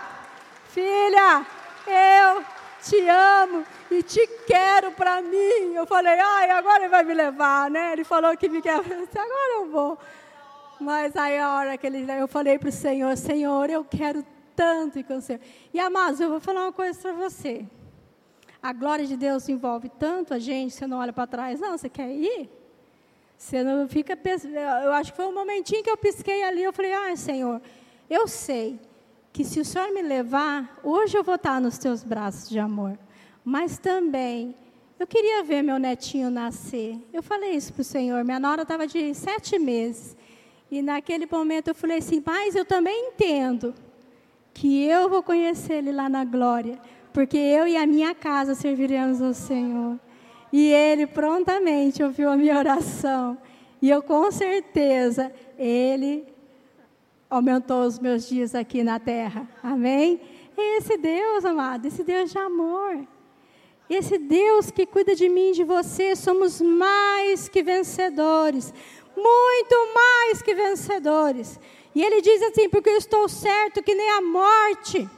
Filha, 0.69 1.47
eu 1.87 2.56
te 2.89 3.09
amo 3.09 3.65
e 3.91 4.03
te 4.03 4.27
quero 4.47 4.93
para 4.93 5.21
mim. 5.21 5.75
Eu 5.75 5.87
falei, 5.87 6.19
ai, 6.19 6.51
agora 6.51 6.83
ele 6.85 6.89
vai 6.89 7.05
me 7.05 7.15
levar, 7.15 7.69
né? 7.71 7.93
Ele 7.93 8.05
falou 8.05 8.37
que 8.37 8.49
me 8.49 8.63
quer, 8.63 8.77
agora 8.77 9.55
eu 9.57 9.71
vou. 9.71 9.99
Mas 10.81 11.17
aí 11.17 11.39
a 11.39 11.55
hora 11.55 11.77
que 11.77 11.87
ele, 11.87 12.07
eu 12.13 12.29
falei 12.29 12.59
para 12.59 12.69
o 12.69 12.73
Senhor, 12.73 13.17
Senhor, 13.17 13.69
eu 13.71 13.85
quero 13.85 14.25
tanto 14.55 14.99
ir 14.99 15.05
com 15.05 15.17
o 15.17 15.21
Senhor. 15.21 15.41
E 15.75 15.81
amados, 15.81 16.21
eu 16.21 16.31
vou 16.31 16.41
falar 16.41 16.63
uma 16.63 16.73
coisa 16.73 16.99
para 17.01 17.13
você. 17.13 17.67
A 18.63 18.73
glória 18.73 19.07
de 19.07 19.17
Deus 19.17 19.49
envolve 19.49 19.89
tanto 19.89 20.33
a 20.33 20.39
gente, 20.39 20.75
você 20.75 20.87
não 20.87 20.99
olha 20.99 21.13
para 21.13 21.27
trás, 21.27 21.61
não, 21.61 21.77
você 21.77 21.89
quer 21.89 22.11
ir? 22.11 22.49
Você 23.37 23.63
não 23.63 23.87
fica 23.89 24.19
Eu 24.83 24.93
acho 24.93 25.13
que 25.13 25.17
foi 25.17 25.27
um 25.27 25.35
momentinho 25.35 25.83
que 25.83 25.91
eu 25.91 25.97
pisquei 25.97 26.43
ali, 26.43 26.63
eu 26.63 26.73
falei, 26.73 26.93
ah, 26.93 27.17
Senhor, 27.17 27.61
eu 28.09 28.27
sei 28.27 28.79
que 29.37 29.45
se 29.45 29.61
o 29.61 29.65
Senhor 29.67 29.93
me 29.93 30.01
levar, 30.01 30.81
hoje 30.83 31.15
eu 31.15 31.23
vou 31.23 31.35
estar 31.35 31.61
nos 31.61 31.77
teus 31.77 32.03
braços 32.03 32.49
de 32.49 32.59
amor. 32.59 32.99
Mas 33.45 33.77
também, 33.79 34.55
eu 34.99 35.07
queria 35.07 35.45
ver 35.45 35.61
meu 35.61 35.79
netinho 35.79 36.31
nascer. 36.31 36.99
Eu 37.13 37.23
falei 37.23 37.51
isso 37.51 37.71
para 37.71 37.83
o 37.83 37.85
Senhor, 37.85 38.25
minha 38.25 38.41
nora 38.41 38.63
estava 38.63 38.87
de 38.87 39.13
sete 39.13 39.59
meses. 39.59 40.17
E 40.71 40.81
naquele 40.81 41.29
momento 41.31 41.69
eu 41.69 41.75
falei 41.75 41.99
assim, 41.99 42.23
mas 42.25 42.55
eu 42.55 42.65
também 42.65 43.09
entendo 43.09 43.75
que 44.55 44.85
eu 44.85 45.07
vou 45.07 45.23
conhecer 45.23 45.75
Ele 45.75 45.93
lá 45.93 46.09
na 46.09 46.25
glória, 46.25 46.81
porque 47.13 47.37
eu 47.37 47.69
e 47.69 47.77
a 47.77 47.87
minha 47.87 48.15
casa 48.15 48.55
serviremos 48.55 49.21
ao 49.21 49.35
Senhor. 49.35 50.01
E 50.51 50.73
Ele 50.73 51.07
prontamente 51.07 52.03
ouviu 52.03 52.31
a 52.31 52.39
minha 52.39 52.57
oração. 52.57 53.37
E 53.83 53.91
eu 53.91 54.03
com 54.03 54.31
certeza, 54.31 55.31
Ele 55.59 56.25
aumentou 57.29 57.83
os 57.83 57.99
meus 57.99 58.29
dias 58.29 58.55
aqui 58.55 58.83
na 58.83 58.99
terra. 58.99 59.49
Amém? 59.63 60.21
É 60.57 60.79
esse 60.79 60.97
Deus, 60.97 61.45
amado, 61.45 61.87
esse 61.87 62.03
Deus 62.03 62.31
de 62.31 62.39
amor. 62.39 63.07
Esse 63.89 64.19
Deus 64.19 64.71
que 64.71 64.85
cuida 64.85 65.15
de 65.15 65.29
mim 65.29 65.51
e 65.51 65.55
de 65.55 65.65
você, 65.65 66.17
somos 66.17 66.61
mais 66.61 67.49
que 67.49 67.63
vencedores. 67.63 68.73
Muito 69.17 69.95
mais 69.95 70.43
que 70.43 70.55
vencedores. 70.55 71.59
E 71.95 72.03
ele 72.03 72.21
diz 72.21 72.43
assim: 72.43 72.69
porque 72.69 72.91
eu 72.91 72.97
estou 72.97 73.29
certo 73.29 73.83
que 73.83 73.95
nem 73.95 74.11
a 74.11 74.21
morte, 74.21 75.09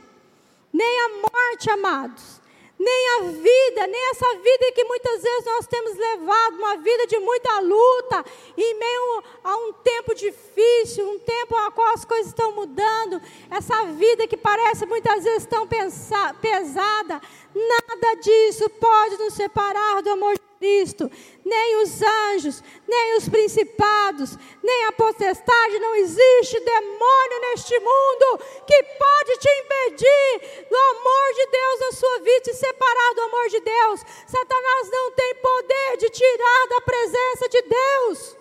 nem 0.73 1.01
a 1.01 1.09
morte, 1.23 1.71
amados, 1.71 2.41
nem 2.79 3.09
a 3.09 3.23
vida, 3.23 3.87
nem 3.87 4.11
essa 4.11 4.35
vida 4.37 4.73
que 4.73 4.85
muitas 4.85 5.23
vezes 5.23 5.45
nós 5.45 5.67
temos 5.67 5.97
levado, 5.97 6.57
uma 6.57 6.77
vida 6.77 7.07
de 7.07 7.19
muita 7.19 7.59
luta, 7.61 8.25
em 8.57 8.75
meio 8.79 9.23
a 9.43 9.57
um 9.57 9.73
tempo 9.73 10.15
difícil, 10.15 11.09
um 11.11 11.19
tempo 11.19 11.57
a 11.57 11.73
qual 11.73 11.93
as 11.93 12.05
coisas 12.05 12.29
estão 12.29 12.53
mudando, 12.53 13.21
essa 13.51 13.85
vida 13.87 14.29
que 14.29 14.37
parece 14.37 14.87
muitas 14.87 15.25
vezes 15.25 15.47
tão 15.47 15.67
pesada, 15.67 17.21
nada 17.55 18.15
disso 18.21 18.71
pode 18.71 19.17
nos 19.17 19.35
separar 19.35 20.01
do 20.03 20.11
amor 20.11 20.35
de 20.35 20.48
Cristo, 20.59 21.11
nem 21.45 21.83
os 21.83 22.03
anjos, 22.03 22.63
nem 22.87 23.17
os 23.17 23.29
principados, 23.29 24.37
nem 24.63 24.85
a 24.87 24.93
potestade, 24.93 25.79
não 25.79 25.95
existe 25.95 26.59
demônio 26.61 27.41
neste 27.43 27.79
mundo 27.79 28.39
que 28.67 28.83
pode 28.83 29.39
te 29.39 29.49
impedir 29.49 30.67
do 30.69 30.77
amor 30.77 31.33
de 31.35 31.47
Deus 31.47 31.81
na 31.81 31.93
sua 31.93 32.19
vida, 32.19 32.51
e 32.51 32.55
separar 32.55 33.15
do 33.15 33.23
amor 33.23 33.49
de 33.49 33.61
Deus. 33.61 34.01
Satanás 34.27 34.91
não 34.91 35.13
tem 35.13 35.35
poder 35.37 35.97
de 35.99 36.11
tirar 36.11 36.67
da 36.69 36.81
presença 36.81 37.49
de 37.49 37.63
Deus. 37.63 38.37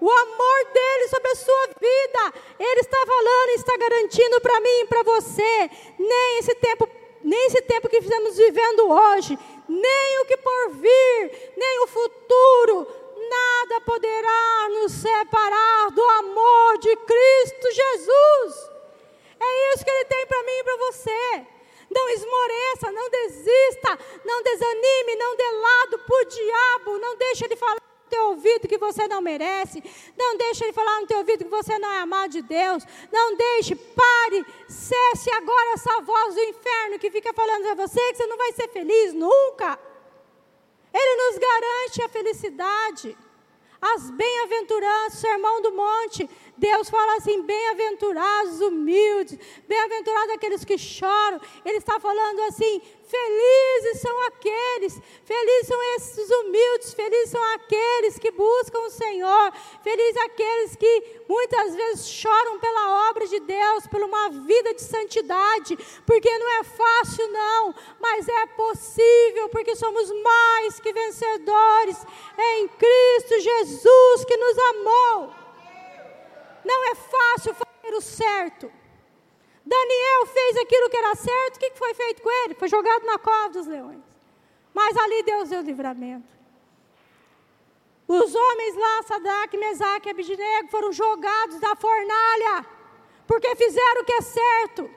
O 0.00 0.10
amor 0.10 0.64
dele 0.72 1.08
sobre 1.08 1.30
a 1.30 1.36
sua 1.36 1.66
vida, 1.80 2.32
ele 2.58 2.80
está 2.80 3.06
falando, 3.06 3.48
está 3.50 3.76
garantindo 3.76 4.40
para 4.40 4.60
mim 4.60 4.80
e 4.80 4.86
para 4.86 5.02
você. 5.04 5.70
Nem 5.98 6.38
esse 6.38 6.54
tempo 6.56 6.88
nem 7.24 7.46
esse 7.46 7.62
tempo 7.62 7.88
que 7.88 7.98
estamos 7.98 8.36
vivendo 8.36 8.90
hoje, 8.90 9.38
nem 9.72 10.20
o 10.20 10.26
que 10.26 10.36
por 10.36 10.70
vir, 10.70 11.52
nem 11.56 11.80
o 11.80 11.86
futuro, 11.86 12.86
nada 13.28 13.80
poderá 13.80 14.68
nos 14.68 14.92
separar 14.92 15.90
do 15.90 16.02
amor 16.02 16.78
de 16.78 16.94
Cristo 16.96 17.72
Jesus. 17.72 18.70
É 19.40 19.74
isso 19.74 19.84
que 19.84 19.90
Ele 19.90 20.04
tem 20.04 20.26
para 20.26 20.42
mim 20.42 20.52
e 20.52 20.64
para 20.64 20.76
você. 20.76 21.46
Não 21.90 22.08
esmoreça, 22.10 22.92
não 22.92 23.10
desista, 23.10 23.98
não 24.24 24.42
desanime, 24.42 25.16
não 25.16 25.36
dê 25.36 25.50
lado 25.50 25.98
para 25.98 26.16
o 26.16 26.24
diabo, 26.24 26.98
não 26.98 27.16
deixe 27.16 27.44
ele 27.44 27.56
falar 27.56 27.76
teu 28.12 28.24
ouvido 28.32 28.68
que 28.68 28.78
você 28.86 29.08
não 29.08 29.20
merece. 29.22 29.82
Não 30.22 30.36
deixe 30.36 30.64
ele 30.64 30.78
falar 30.80 31.00
no 31.00 31.06
teu 31.06 31.18
ouvido 31.18 31.44
que 31.44 31.50
você 31.50 31.78
não 31.78 31.90
é 31.90 32.00
amado 32.00 32.30
de 32.30 32.42
Deus. 32.42 32.84
Não 33.10 33.36
deixe, 33.36 33.74
pare, 33.74 34.44
cesse 34.68 35.30
agora 35.30 35.72
essa 35.74 36.00
voz 36.02 36.34
do 36.34 36.42
inferno 36.52 36.98
que 36.98 37.10
fica 37.10 37.32
falando 37.32 37.66
a 37.66 37.74
você 37.74 38.00
que 38.10 38.18
você 38.18 38.26
não 38.26 38.36
vai 38.36 38.52
ser 38.52 38.68
feliz 38.68 39.14
nunca. 39.14 39.78
Ele 40.92 41.12
nos 41.22 41.38
garante 41.48 42.02
a 42.02 42.08
felicidade. 42.08 43.16
As 43.80 44.10
bem-aventuranças, 44.10 45.18
sermão 45.18 45.60
do 45.60 45.72
monte, 45.72 46.28
Deus 46.62 46.88
fala 46.88 47.16
assim: 47.16 47.42
bem-aventurados 47.42 48.60
humildes, 48.60 49.36
bem-aventurados 49.66 50.34
aqueles 50.34 50.64
que 50.64 50.78
choram. 50.78 51.40
Ele 51.64 51.78
está 51.78 51.98
falando 51.98 52.38
assim: 52.42 52.80
felizes 53.02 54.00
são 54.00 54.26
aqueles, 54.28 55.00
felizes 55.24 55.66
são 55.66 55.82
esses 55.96 56.30
humildes, 56.30 56.94
felizes 56.94 57.30
são 57.30 57.42
aqueles 57.54 58.16
que 58.16 58.30
buscam 58.30 58.78
o 58.78 58.90
Senhor, 58.90 59.52
felizes 59.82 60.16
aqueles 60.22 60.76
que 60.76 61.22
muitas 61.28 61.74
vezes 61.74 62.06
choram 62.06 62.60
pela 62.60 63.10
obra 63.10 63.26
de 63.26 63.40
Deus, 63.40 63.88
por 63.88 64.00
uma 64.00 64.28
vida 64.28 64.72
de 64.72 64.82
santidade, 64.82 65.76
porque 66.06 66.38
não 66.38 66.60
é 66.60 66.62
fácil, 66.62 67.26
não, 67.32 67.74
mas 67.98 68.28
é 68.28 68.46
possível, 68.46 69.48
porque 69.48 69.74
somos 69.74 70.08
mais 70.22 70.78
que 70.78 70.92
vencedores 70.92 71.98
em 72.38 72.68
Cristo 72.68 73.40
Jesus 73.40 74.24
que 74.26 74.36
nos 74.36 74.58
amou. 74.58 75.41
Não 76.64 76.90
é 76.90 76.94
fácil 76.94 77.54
fazer 77.54 77.94
o 77.96 78.00
certo. 78.00 78.72
Daniel 79.64 80.26
fez 80.26 80.56
aquilo 80.56 80.90
que 80.90 80.96
era 80.96 81.14
certo, 81.14 81.56
o 81.56 81.58
que 81.58 81.70
foi 81.74 81.94
feito 81.94 82.22
com 82.22 82.30
ele? 82.44 82.54
Foi 82.54 82.68
jogado 82.68 83.04
na 83.04 83.18
cova 83.18 83.50
dos 83.50 83.66
leões. 83.66 84.02
Mas 84.74 84.96
ali 84.96 85.22
Deus 85.22 85.48
deu 85.48 85.60
livramento. 85.60 86.32
Os 88.08 88.34
homens 88.34 88.76
lá, 88.76 89.02
Sadraque, 89.04 89.56
Mesaque 89.56 90.08
e 90.08 90.10
Abidinego, 90.10 90.68
foram 90.68 90.92
jogados 90.92 91.58
da 91.60 91.74
fornalha, 91.76 92.66
porque 93.26 93.54
fizeram 93.56 94.02
o 94.02 94.04
que 94.04 94.12
é 94.12 94.20
certo. 94.20 94.90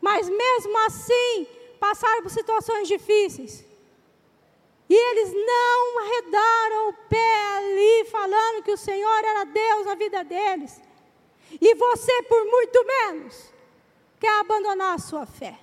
Mas 0.00 0.28
mesmo 0.28 0.78
assim, 0.86 1.46
passaram 1.78 2.22
por 2.22 2.30
situações 2.30 2.88
difíceis. 2.88 3.64
E 4.90 4.94
eles 4.94 5.32
não 5.32 5.98
arredaram 6.00 6.88
o 6.88 6.92
pé 7.08 7.56
ali, 7.58 8.04
falando 8.10 8.64
que 8.64 8.72
o 8.72 8.76
Senhor 8.76 9.24
era 9.24 9.44
Deus 9.44 9.86
na 9.86 9.94
vida 9.94 10.24
deles. 10.24 10.80
E 11.60 11.74
você, 11.76 12.22
por 12.24 12.44
muito 12.44 12.84
menos, 12.84 13.52
quer 14.18 14.40
abandonar 14.40 14.96
a 14.96 14.98
sua 14.98 15.24
fé. 15.26 15.56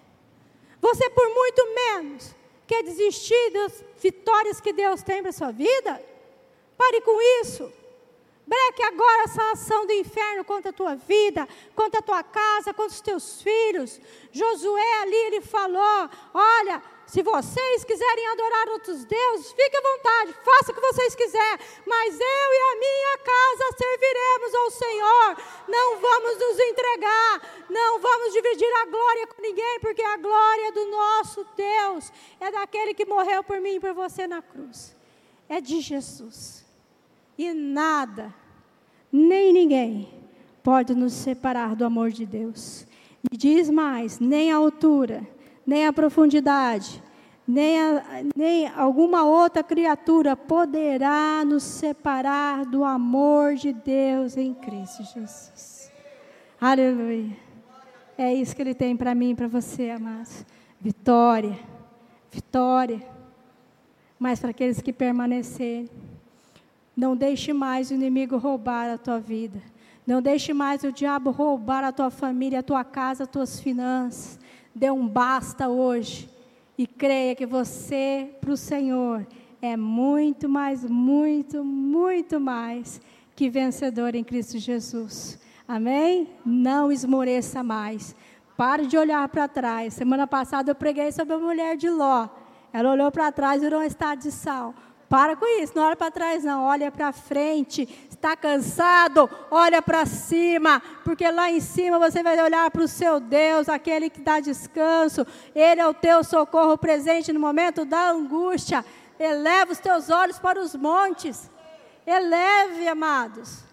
Você, 0.80 1.10
por 1.10 1.28
muito 1.28 1.62
menos, 1.76 2.34
quer 2.66 2.84
desistir 2.84 3.50
das 3.52 3.84
vitórias 3.98 4.62
que 4.62 4.72
Deus 4.72 5.04
tem 5.04 5.22
para 5.22 5.32
a 5.32 5.34
sua 5.34 5.52
vida? 5.52 6.02
Pare 6.78 7.02
com 7.02 7.22
isso. 7.42 7.70
Breque 8.48 8.82
agora 8.82 9.24
essa 9.24 9.52
ação 9.52 9.86
do 9.86 9.92
inferno 9.92 10.46
contra 10.46 10.70
a 10.70 10.74
tua 10.74 10.96
vida, 10.96 11.46
contra 11.76 12.00
a 12.00 12.04
tua 12.04 12.24
casa, 12.24 12.74
contra 12.74 12.94
os 12.94 13.02
teus 13.02 13.42
filhos. 13.42 14.00
Josué 14.32 15.02
ali, 15.02 15.18
ele 15.18 15.42
falou: 15.42 16.10
Olha, 16.34 16.82
se 17.08 17.24
vocês 17.24 17.86
quiserem 17.86 18.28
adorar 18.28 18.67
outros 18.67 19.06
deuses, 19.06 19.54
fique 19.54 19.78
à 19.78 19.82
vontade, 19.82 20.36
faça 20.43 20.72
o 20.72 20.76
que 20.76 20.82
vocês 20.82 21.15
quiserem, 21.15 21.65
mas 21.86 22.13
eu 22.13 22.20
e 22.20 22.60
a 22.60 22.80
minha 22.80 23.17
casa 23.20 23.78
serviremos 23.78 24.56
ao 24.56 24.72
Senhor. 24.72 25.38
Não 25.70 26.02
vamos 26.02 26.38
nos 26.38 26.60
entregar, 26.60 27.65
não 27.70 28.00
vamos 28.02 28.34
dividir 28.34 28.70
a 28.82 28.86
glória 28.88 29.28
com 29.28 29.41
ninguém, 29.41 29.80
porque 29.80 30.02
a 30.02 30.17
glória 30.17 30.72
do 30.74 30.86
nosso 30.91 31.48
Deus 31.56 32.12
é 32.41 32.52
daquele 32.52 32.93
que 32.93 33.06
morreu 33.06 33.41
por 33.41 33.62
mim 33.62 33.76
e 33.76 33.80
por 33.80 33.93
você 33.93 34.28
na 34.28 34.41
cruz. 34.41 34.93
É 35.48 35.62
de 35.62 35.80
Jesus. 35.80 36.65
E 37.38 37.54
nada, 37.54 38.36
nem 39.10 39.54
ninguém 39.54 40.13
pode 40.62 40.93
nos 40.93 41.13
separar 41.13 41.74
do 41.74 41.86
amor 41.86 42.10
de 42.12 42.26
Deus. 42.26 42.86
E 43.32 43.38
diz 43.38 43.70
mais: 43.70 44.20
nem 44.20 44.52
a 44.52 44.58
altura 44.58 45.26
nem 45.67 45.86
a 45.86 45.91
profundidade, 45.91 47.03
nem, 47.45 47.82
a, 47.82 48.03
nem 48.34 48.67
alguma 48.69 49.25
outra 49.25 49.62
criatura 49.62 50.34
poderá 50.34 51.43
nos 51.45 51.63
separar 51.63 52.65
do 52.65 52.86
amor 52.86 53.56
de 53.56 53.73
Deus 53.73 54.38
em 54.38 54.53
Cristo 54.53 55.03
Jesus. 55.03 55.91
Aleluia. 56.60 57.36
É 58.17 58.34
isso 58.34 58.56
que 58.56 58.62
Ele 58.62 58.73
tem 58.73 58.95
para 58.95 59.13
mim 59.13 59.32
e 59.32 59.36
para 59.36 59.47
você, 59.49 59.89
amados. 59.89 60.45
Vitória, 60.80 61.60
vitória. 62.32 63.06
Mas 64.17 64.39
para 64.39 64.51
aqueles 64.51 64.82
que 64.82 64.93
permanecerem, 64.93 65.89
não 66.95 67.15
deixe 67.15 67.51
mais 67.51 67.91
o 67.91 67.93
inimigo 67.93 68.38
roubar 68.38 68.89
a 68.89 68.97
tua 68.97 69.19
vida. 69.19 69.62
Não 70.08 70.21
deixe 70.21 70.53
mais 70.53 70.84
o 70.84 70.91
diabo 70.91 71.30
roubar 71.30 71.84
a 71.84 71.91
tua 71.91 72.10
família, 72.10 72.60
a 72.60 72.63
tua 72.63 72.84
casa, 72.84 73.23
as 73.25 73.30
tuas 73.30 73.60
finanças 73.60 74.39
dê 74.78 74.92
um 74.92 75.08
basta 75.08 75.68
hoje 75.68 76.30
e 76.78 76.86
creia 76.86 77.36
que 77.36 77.48
você, 77.48 78.30
para 78.40 78.52
o 78.52 78.58
Senhor, 78.58 79.26
é 79.60 79.76
muito 79.76 80.48
mais, 80.48 80.86
muito, 80.86 81.63
muito 81.63 82.40
mais 82.40 83.02
que 83.36 83.50
vencedor 83.50 84.13
em 84.13 84.24
Cristo 84.24 84.60
Jesus. 84.60 85.40
Amém? 85.68 86.30
Não 86.46 86.92
esmoreça 86.92 87.63
mais. 87.63 88.16
Pare 88.56 88.86
de 88.86 88.96
olhar 88.98 89.28
para 89.30 89.48
trás. 89.48 89.96
Semana 89.96 90.28
passada 90.28 90.72
eu 90.72 90.76
preguei 90.76 91.12
sobre 91.12 91.34
a 91.34 91.40
mulher 91.40 91.76
de 91.76 91.90
Ló. 91.90 92.30
Ela 92.72 92.92
olhou 92.92 93.12
para 93.12 93.32
trás 93.32 93.62
e 93.62 93.66
virou 93.66 93.82
um 93.82 93.84
estado 93.84 94.20
de 94.22 94.32
sal. 94.32 94.76
Para 95.10 95.36
com 95.36 95.46
isso, 95.62 95.74
não 95.76 95.84
olha 95.84 95.96
para 95.96 96.12
trás, 96.12 96.43
não, 96.43 96.63
olha 96.65 96.91
para 96.91 97.12
frente. 97.12 97.88
Está 98.10 98.36
cansado? 98.36 99.30
Olha 99.50 99.82
para 99.82 100.06
cima, 100.06 100.82
porque 101.04 101.30
lá 101.30 101.50
em 101.50 101.60
cima 101.60 101.98
você 101.98 102.22
vai 102.22 102.41
olhar 102.41 102.70
para 102.72 102.82
o 102.82 102.88
seu 102.88 103.20
Deus, 103.20 103.70
aquele 103.70 104.10
que 104.10 104.20
dá 104.20 104.39
descanso. 104.39 105.26
Ele 105.56 105.80
é 105.80 105.88
o 105.88 105.93
teu 105.93 106.24
socorro 106.24 106.78
presente 106.78 107.32
no 107.32 107.39
momento 107.39 107.86
da 107.86 108.10
angústia. 108.10 108.84
Eleva 109.20 109.72
os 109.72 109.80
teus 109.80 110.10
olhos 110.10 110.39
para 110.39 110.60
os 110.60 110.76
montes. 110.76 111.50
Eleve, 112.06 112.88
amados. 112.88 113.63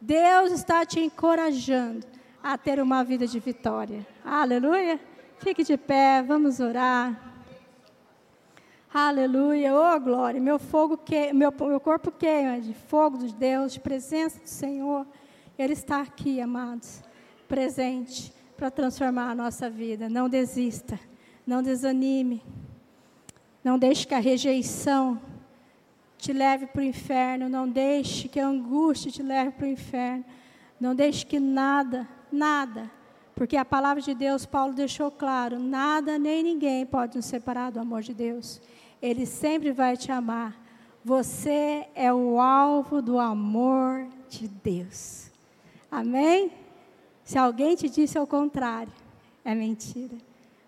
Deus 0.00 0.52
está 0.52 0.84
te 0.84 1.00
encorajando 1.00 2.06
a 2.42 2.58
ter 2.58 2.80
uma 2.80 3.02
vida 3.02 3.26
de 3.26 3.38
vitória. 3.38 4.06
Aleluia. 4.24 5.00
Fique 5.38 5.64
de 5.64 5.76
pé, 5.76 6.22
vamos 6.22 6.60
orar. 6.60 7.23
Aleluia, 8.96 9.74
oh 9.74 9.98
glória, 9.98 10.40
meu 10.40 10.56
fogo 10.56 10.96
que, 10.96 11.32
meu, 11.32 11.52
meu 11.66 11.80
corpo 11.80 12.12
queima 12.12 12.60
de 12.60 12.72
fogo 12.72 13.18
de 13.18 13.34
Deus, 13.34 13.72
de 13.72 13.80
presença 13.80 14.38
do 14.38 14.48
Senhor. 14.48 15.04
Ele 15.58 15.72
está 15.72 16.00
aqui, 16.00 16.40
amados, 16.40 17.02
presente. 17.48 18.32
para 18.56 18.70
transformar 18.70 19.30
a 19.30 19.34
nossa 19.34 19.68
vida. 19.68 20.08
Não 20.08 20.28
desista, 20.28 20.96
não 21.44 21.60
desanime. 21.60 22.40
Não 23.64 23.80
deixe 23.80 24.06
que 24.06 24.14
a 24.14 24.20
rejeição 24.20 25.20
te 26.16 26.32
leve 26.32 26.68
para 26.68 26.82
o 26.82 26.84
inferno. 26.84 27.48
Não 27.48 27.68
deixe 27.68 28.28
que 28.28 28.38
a 28.38 28.46
angústia 28.46 29.10
te 29.10 29.24
leve 29.24 29.50
para 29.50 29.66
o 29.66 29.70
inferno. 29.70 30.24
Não 30.78 30.94
deixe 30.94 31.26
que 31.26 31.40
nada, 31.40 32.08
nada, 32.30 32.88
porque 33.34 33.56
a 33.56 33.64
palavra 33.64 34.00
de 34.00 34.14
Deus, 34.14 34.46
Paulo 34.46 34.72
deixou 34.72 35.10
claro: 35.10 35.58
nada 35.58 36.16
nem 36.16 36.44
ninguém 36.44 36.86
pode 36.86 37.16
nos 37.16 37.26
separar 37.26 37.72
do 37.72 37.80
amor 37.80 38.02
de 38.02 38.14
Deus. 38.14 38.60
Ele 39.04 39.26
sempre 39.26 39.70
vai 39.70 39.98
te 39.98 40.10
amar. 40.10 40.58
Você 41.04 41.86
é 41.94 42.10
o 42.10 42.40
alvo 42.40 43.02
do 43.02 43.18
amor 43.18 44.06
de 44.30 44.48
Deus. 44.48 45.30
Amém? 45.90 46.50
Se 47.22 47.36
alguém 47.36 47.76
te 47.76 47.86
disse 47.86 48.16
ao 48.16 48.26
contrário, 48.26 48.90
é 49.44 49.54
mentira. 49.54 50.16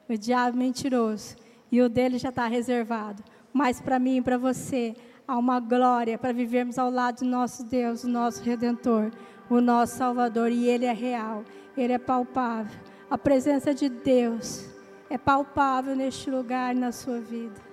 O 0.07 0.19
diabo 0.19 0.55
é 0.55 0.61
mentiroso. 0.61 1.35
E 1.73 1.81
o 1.81 1.89
dele 1.89 2.19
já 2.19 2.29
está 2.29 2.47
reservado. 2.47 3.25
Mas 3.55 3.81
para 3.81 3.99
mim 3.99 4.19
e 4.19 4.23
para 4.23 4.37
você, 4.37 4.95
há 5.27 5.39
uma 5.39 5.59
glória 5.59 6.19
para 6.19 6.35
vivermos 6.35 6.79
ao 6.79 6.91
lado 6.91 7.21
do 7.21 7.25
nosso 7.25 7.65
Deus, 7.65 8.05
o 8.05 8.09
nosso 8.09 8.43
Redentor, 8.43 9.13
o 9.49 9.63
nosso 9.63 9.97
Salvador. 9.97 10.53
E 10.53 10.69
Ele 10.69 10.85
é 10.85 10.93
real, 10.93 11.43
Ele 11.75 11.95
é 11.95 11.99
palpável. 11.99 12.79
A 13.11 13.17
presença 13.17 13.73
de 13.73 13.89
Deus 13.89 14.69
é 15.09 15.17
palpável 15.17 15.97
neste 15.97 16.31
lugar 16.31 16.75
na 16.75 16.93
sua 16.93 17.19
vida. 17.19 17.66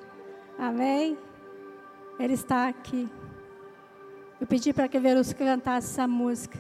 Amém? 0.58 1.18
Ele 2.20 2.34
está 2.34 2.68
aqui. 2.68 3.10
Eu 4.40 4.48
pedi 4.48 4.74
para 4.74 4.88
que 4.88 5.00
Verus 5.00 5.34
cantasse 5.34 5.92
essa 5.92 6.08
música. 6.08 6.60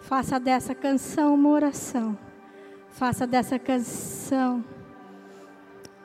Faça 0.00 0.38
dessa 0.38 0.74
canção 0.74 1.34
uma 1.34 1.50
oração. 1.50 2.18
Faça 2.90 3.26
dessa 3.26 3.58
canção 3.58 4.64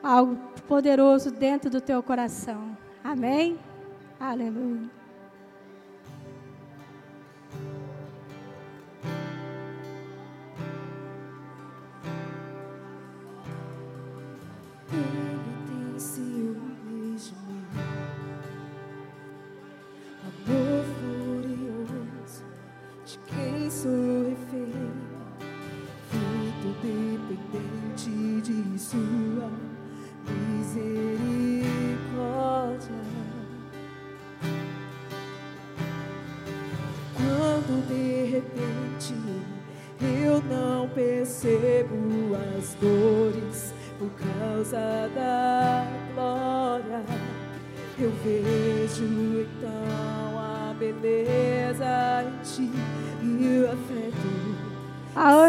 algo 0.02 0.36
poderoso 0.66 1.30
dentro 1.30 1.70
do 1.70 1.80
teu 1.80 2.02
coração. 2.02 2.76
Amém? 3.02 3.58
Aleluia. 4.18 4.97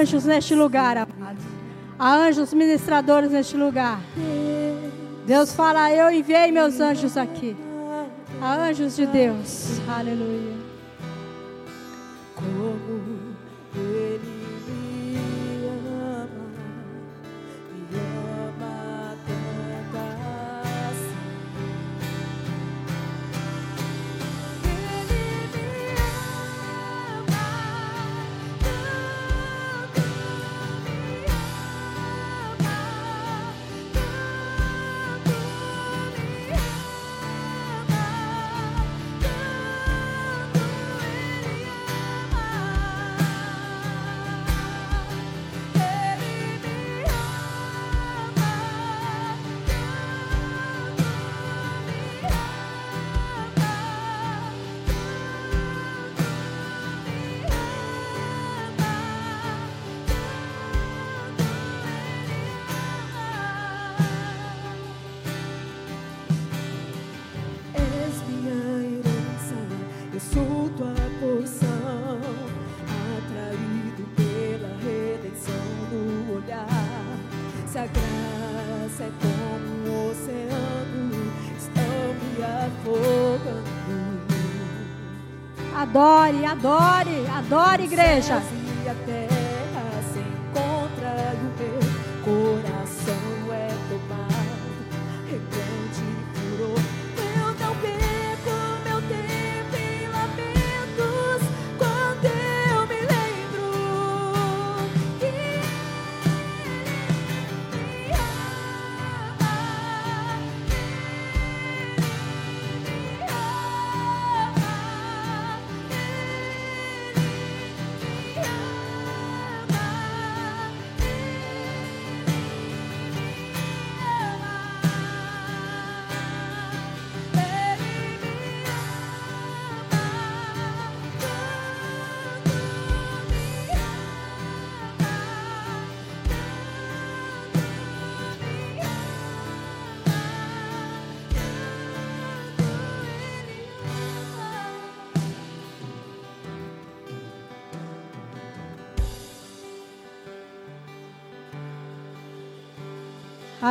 Anjos 0.10 0.26
neste 0.26 0.56
lugar, 0.56 0.98
amados. 0.98 1.44
Há 2.00 2.16
anjos 2.16 2.52
ministradores 2.52 3.32
neste 3.32 3.56
lugar. 3.56 4.00
Deus 5.26 5.54
fala: 5.54 5.92
Eu 5.94 6.10
enviei 6.10 6.52
meus 6.52 6.80
anjos 6.80 7.16
aqui. 7.16 7.56
Há 8.42 8.56
anjos 8.56 8.96
de 8.96 9.06
Deus. 9.06 9.80
Aleluia. 9.88 10.69
Adore, 85.90 86.46
adore, 86.46 87.28
adore, 87.28 87.84
igreja. 87.84 88.40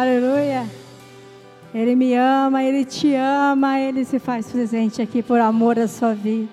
Aleluia. 0.01 0.65
Ele 1.75 1.97
me 1.97 2.15
ama, 2.15 2.63
Ele 2.63 2.85
te 2.85 3.17
ama, 3.17 3.81
Ele 3.81 4.05
se 4.05 4.21
faz 4.21 4.49
presente 4.49 5.03
aqui 5.03 5.25
por 5.25 5.41
amor 5.41 5.77
à 5.77 5.89
sua 5.89 6.15
vida. 6.15 6.49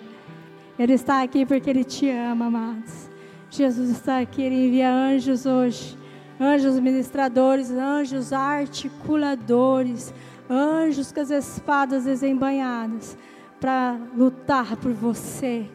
Ele 0.80 0.94
está 0.94 1.22
aqui 1.22 1.46
porque 1.46 1.70
Ele 1.70 1.84
te 1.84 2.10
ama, 2.10 2.48
amados. 2.48 3.08
Jesus 3.52 3.92
está 3.92 4.18
aqui, 4.18 4.42
Ele 4.42 4.66
envia 4.66 4.92
anjos 4.92 5.46
hoje. 5.46 5.96
Anjos 6.42 6.80
ministradores, 6.80 7.70
anjos 7.70 8.34
articuladores, 8.34 10.12
anjos 10.50 11.12
com 11.12 11.20
as 11.20 11.30
espadas 11.30 12.06
desembanhadas 12.06 13.16
para 13.62 13.96
lutar 14.18 14.76
por 14.78 14.92
você, 14.92 15.68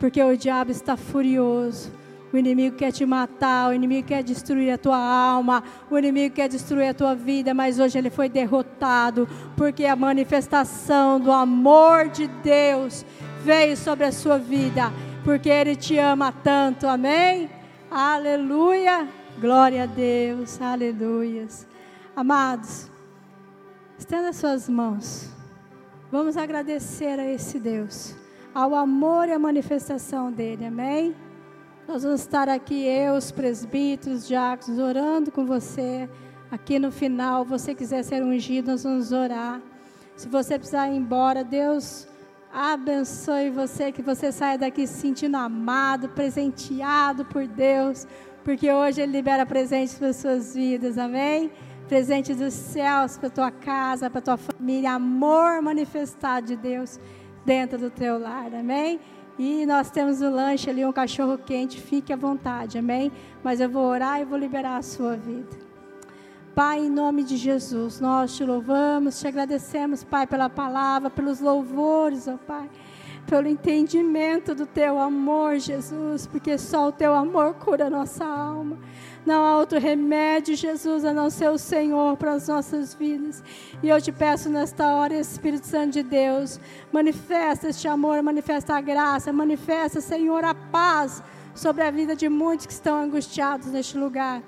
porque 0.00 0.22
o 0.22 0.34
diabo 0.34 0.70
está 0.70 0.96
furioso. 0.96 1.92
O 2.32 2.36
inimigo 2.36 2.76
quer 2.76 2.92
te 2.92 3.06
matar, 3.06 3.70
o 3.70 3.72
inimigo 3.72 4.08
quer 4.08 4.22
destruir 4.22 4.70
a 4.70 4.78
tua 4.78 4.98
alma, 4.98 5.64
o 5.90 5.98
inimigo 5.98 6.34
quer 6.34 6.48
destruir 6.48 6.88
a 6.88 6.94
tua 6.94 7.14
vida, 7.14 7.54
mas 7.54 7.78
hoje 7.78 7.96
ele 7.96 8.10
foi 8.10 8.28
derrotado, 8.28 9.26
porque 9.56 9.86
a 9.86 9.96
manifestação 9.96 11.18
do 11.18 11.32
amor 11.32 12.08
de 12.08 12.26
Deus 12.26 13.04
veio 13.42 13.76
sobre 13.78 14.04
a 14.04 14.12
sua 14.12 14.38
vida, 14.38 14.92
porque 15.24 15.48
ele 15.48 15.74
te 15.74 15.96
ama 15.96 16.30
tanto, 16.30 16.86
amém? 16.86 17.48
Aleluia, 17.90 19.08
glória 19.40 19.84
a 19.84 19.86
Deus, 19.86 20.60
aleluias. 20.60 21.66
Amados, 22.14 22.90
estenda 23.98 24.34
suas 24.34 24.68
mãos, 24.68 25.30
vamos 26.12 26.36
agradecer 26.36 27.18
a 27.18 27.24
esse 27.24 27.58
Deus, 27.58 28.14
ao 28.54 28.74
amor 28.74 29.28
e 29.28 29.32
à 29.32 29.38
manifestação 29.38 30.30
dele, 30.30 30.66
amém? 30.66 31.14
Nós 31.88 32.02
vamos 32.02 32.20
estar 32.20 32.50
aqui, 32.50 32.84
eu, 32.84 33.14
os 33.14 33.30
presbíteros, 33.30 34.28
diáconos, 34.28 34.78
orando 34.78 35.32
com 35.32 35.46
você. 35.46 36.06
Aqui 36.50 36.78
no 36.78 36.92
final, 36.92 37.46
você 37.46 37.74
quiser 37.74 38.02
ser 38.02 38.22
ungido, 38.22 38.72
nós 38.72 38.84
vamos 38.84 39.10
orar. 39.10 39.58
Se 40.14 40.28
você 40.28 40.58
precisar 40.58 40.90
ir 40.90 40.96
embora, 40.96 41.42
Deus 41.42 42.06
abençoe 42.52 43.48
você, 43.48 43.90
que 43.90 44.02
você 44.02 44.30
saia 44.30 44.58
daqui 44.58 44.86
se 44.86 45.00
sentindo 45.00 45.38
amado, 45.38 46.10
presenteado 46.10 47.24
por 47.24 47.46
Deus, 47.46 48.06
porque 48.44 48.70
hoje 48.70 49.00
Ele 49.00 49.12
libera 49.12 49.46
presentes 49.46 49.94
para 49.94 50.08
as 50.08 50.16
suas 50.16 50.54
vidas, 50.54 50.98
amém? 50.98 51.50
Presente 51.88 52.34
dos 52.34 52.52
céus 52.52 53.16
para 53.16 53.28
a 53.28 53.30
tua 53.30 53.50
casa, 53.50 54.10
para 54.10 54.18
a 54.18 54.22
tua 54.22 54.36
família, 54.36 54.92
amor 54.92 55.62
manifestado 55.62 56.48
de 56.48 56.56
Deus 56.56 57.00
dentro 57.46 57.78
do 57.78 57.88
teu 57.88 58.18
lar, 58.18 58.54
amém? 58.54 59.00
E 59.38 59.64
nós 59.64 59.88
temos 59.90 60.20
o 60.20 60.28
lanche 60.28 60.68
ali, 60.68 60.84
um 60.84 60.92
cachorro 60.92 61.38
quente, 61.38 61.80
fique 61.80 62.12
à 62.12 62.16
vontade, 62.16 62.76
amém? 62.76 63.12
Mas 63.42 63.60
eu 63.60 63.70
vou 63.70 63.84
orar 63.84 64.20
e 64.20 64.24
vou 64.24 64.36
liberar 64.36 64.78
a 64.78 64.82
sua 64.82 65.16
vida. 65.16 65.56
Pai, 66.56 66.80
em 66.80 66.90
nome 66.90 67.22
de 67.22 67.36
Jesus, 67.36 68.00
nós 68.00 68.34
te 68.34 68.44
louvamos, 68.44 69.20
te 69.20 69.28
agradecemos, 69.28 70.02
Pai, 70.02 70.26
pela 70.26 70.50
palavra, 70.50 71.08
pelos 71.08 71.38
louvores, 71.38 72.26
ó 72.26 72.36
Pai, 72.36 72.68
pelo 73.28 73.46
entendimento 73.46 74.54
do 74.54 74.64
teu 74.64 74.98
amor, 74.98 75.58
Jesus, 75.58 76.26
porque 76.26 76.56
só 76.56 76.88
o 76.88 76.92
teu 76.92 77.14
amor 77.14 77.54
cura 77.54 77.86
a 77.86 77.90
nossa 77.90 78.24
alma. 78.24 78.78
Não 79.26 79.44
há 79.44 79.58
outro 79.58 79.78
remédio, 79.78 80.56
Jesus, 80.56 81.04
a 81.04 81.12
não 81.12 81.28
ser 81.28 81.50
o 81.50 81.58
Senhor 81.58 82.16
para 82.16 82.32
as 82.32 82.48
nossas 82.48 82.94
vidas. 82.94 83.44
E 83.82 83.88
eu 83.90 84.00
te 84.00 84.10
peço 84.10 84.48
nesta 84.48 84.94
hora, 84.94 85.14
Espírito 85.14 85.66
Santo 85.66 85.92
de 85.92 86.02
Deus, 86.02 86.58
manifesta 86.90 87.68
este 87.68 87.86
amor, 87.86 88.22
manifesta 88.22 88.74
a 88.74 88.80
graça, 88.80 89.30
manifesta, 89.30 90.00
Senhor, 90.00 90.42
a 90.42 90.54
paz 90.54 91.22
sobre 91.54 91.82
a 91.82 91.90
vida 91.90 92.16
de 92.16 92.30
muitos 92.30 92.64
que 92.64 92.72
estão 92.72 93.02
angustiados 93.02 93.66
neste 93.66 93.98
lugar. 93.98 94.42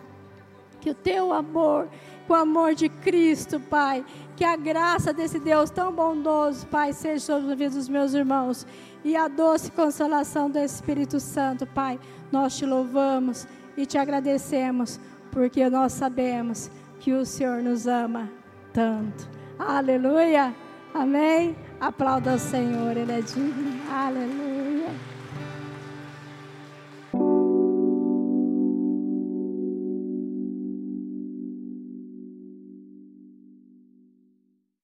Que 0.80 0.88
o 0.88 0.94
teu 0.94 1.34
amor, 1.34 1.86
o 2.26 2.34
amor 2.34 2.74
de 2.74 2.88
Cristo, 2.88 3.60
Pai, 3.60 4.02
que 4.40 4.44
a 4.46 4.56
graça 4.56 5.12
desse 5.12 5.38
Deus 5.38 5.68
tão 5.68 5.92
bondoso, 5.92 6.66
Pai, 6.68 6.94
seja 6.94 7.26
sobre 7.26 7.52
a 7.52 7.54
vida 7.54 7.74
dos 7.74 7.90
meus 7.90 8.14
irmãos. 8.14 8.66
E 9.04 9.14
a 9.14 9.28
doce 9.28 9.70
consolação 9.70 10.48
do 10.48 10.58
Espírito 10.58 11.20
Santo, 11.20 11.66
Pai, 11.66 12.00
nós 12.32 12.56
te 12.56 12.64
louvamos 12.64 13.46
e 13.76 13.84
te 13.84 13.98
agradecemos, 13.98 14.98
porque 15.30 15.68
nós 15.68 15.92
sabemos 15.92 16.70
que 17.00 17.12
o 17.12 17.26
Senhor 17.26 17.62
nos 17.62 17.86
ama 17.86 18.30
tanto. 18.72 19.28
Aleluia. 19.58 20.54
Amém. 20.94 21.54
Aplauda 21.78 22.36
o 22.36 22.38
Senhor, 22.38 22.96
Ele 22.96 23.12
é 23.12 23.20
digno. 23.20 23.78
Aleluia. 23.92 25.09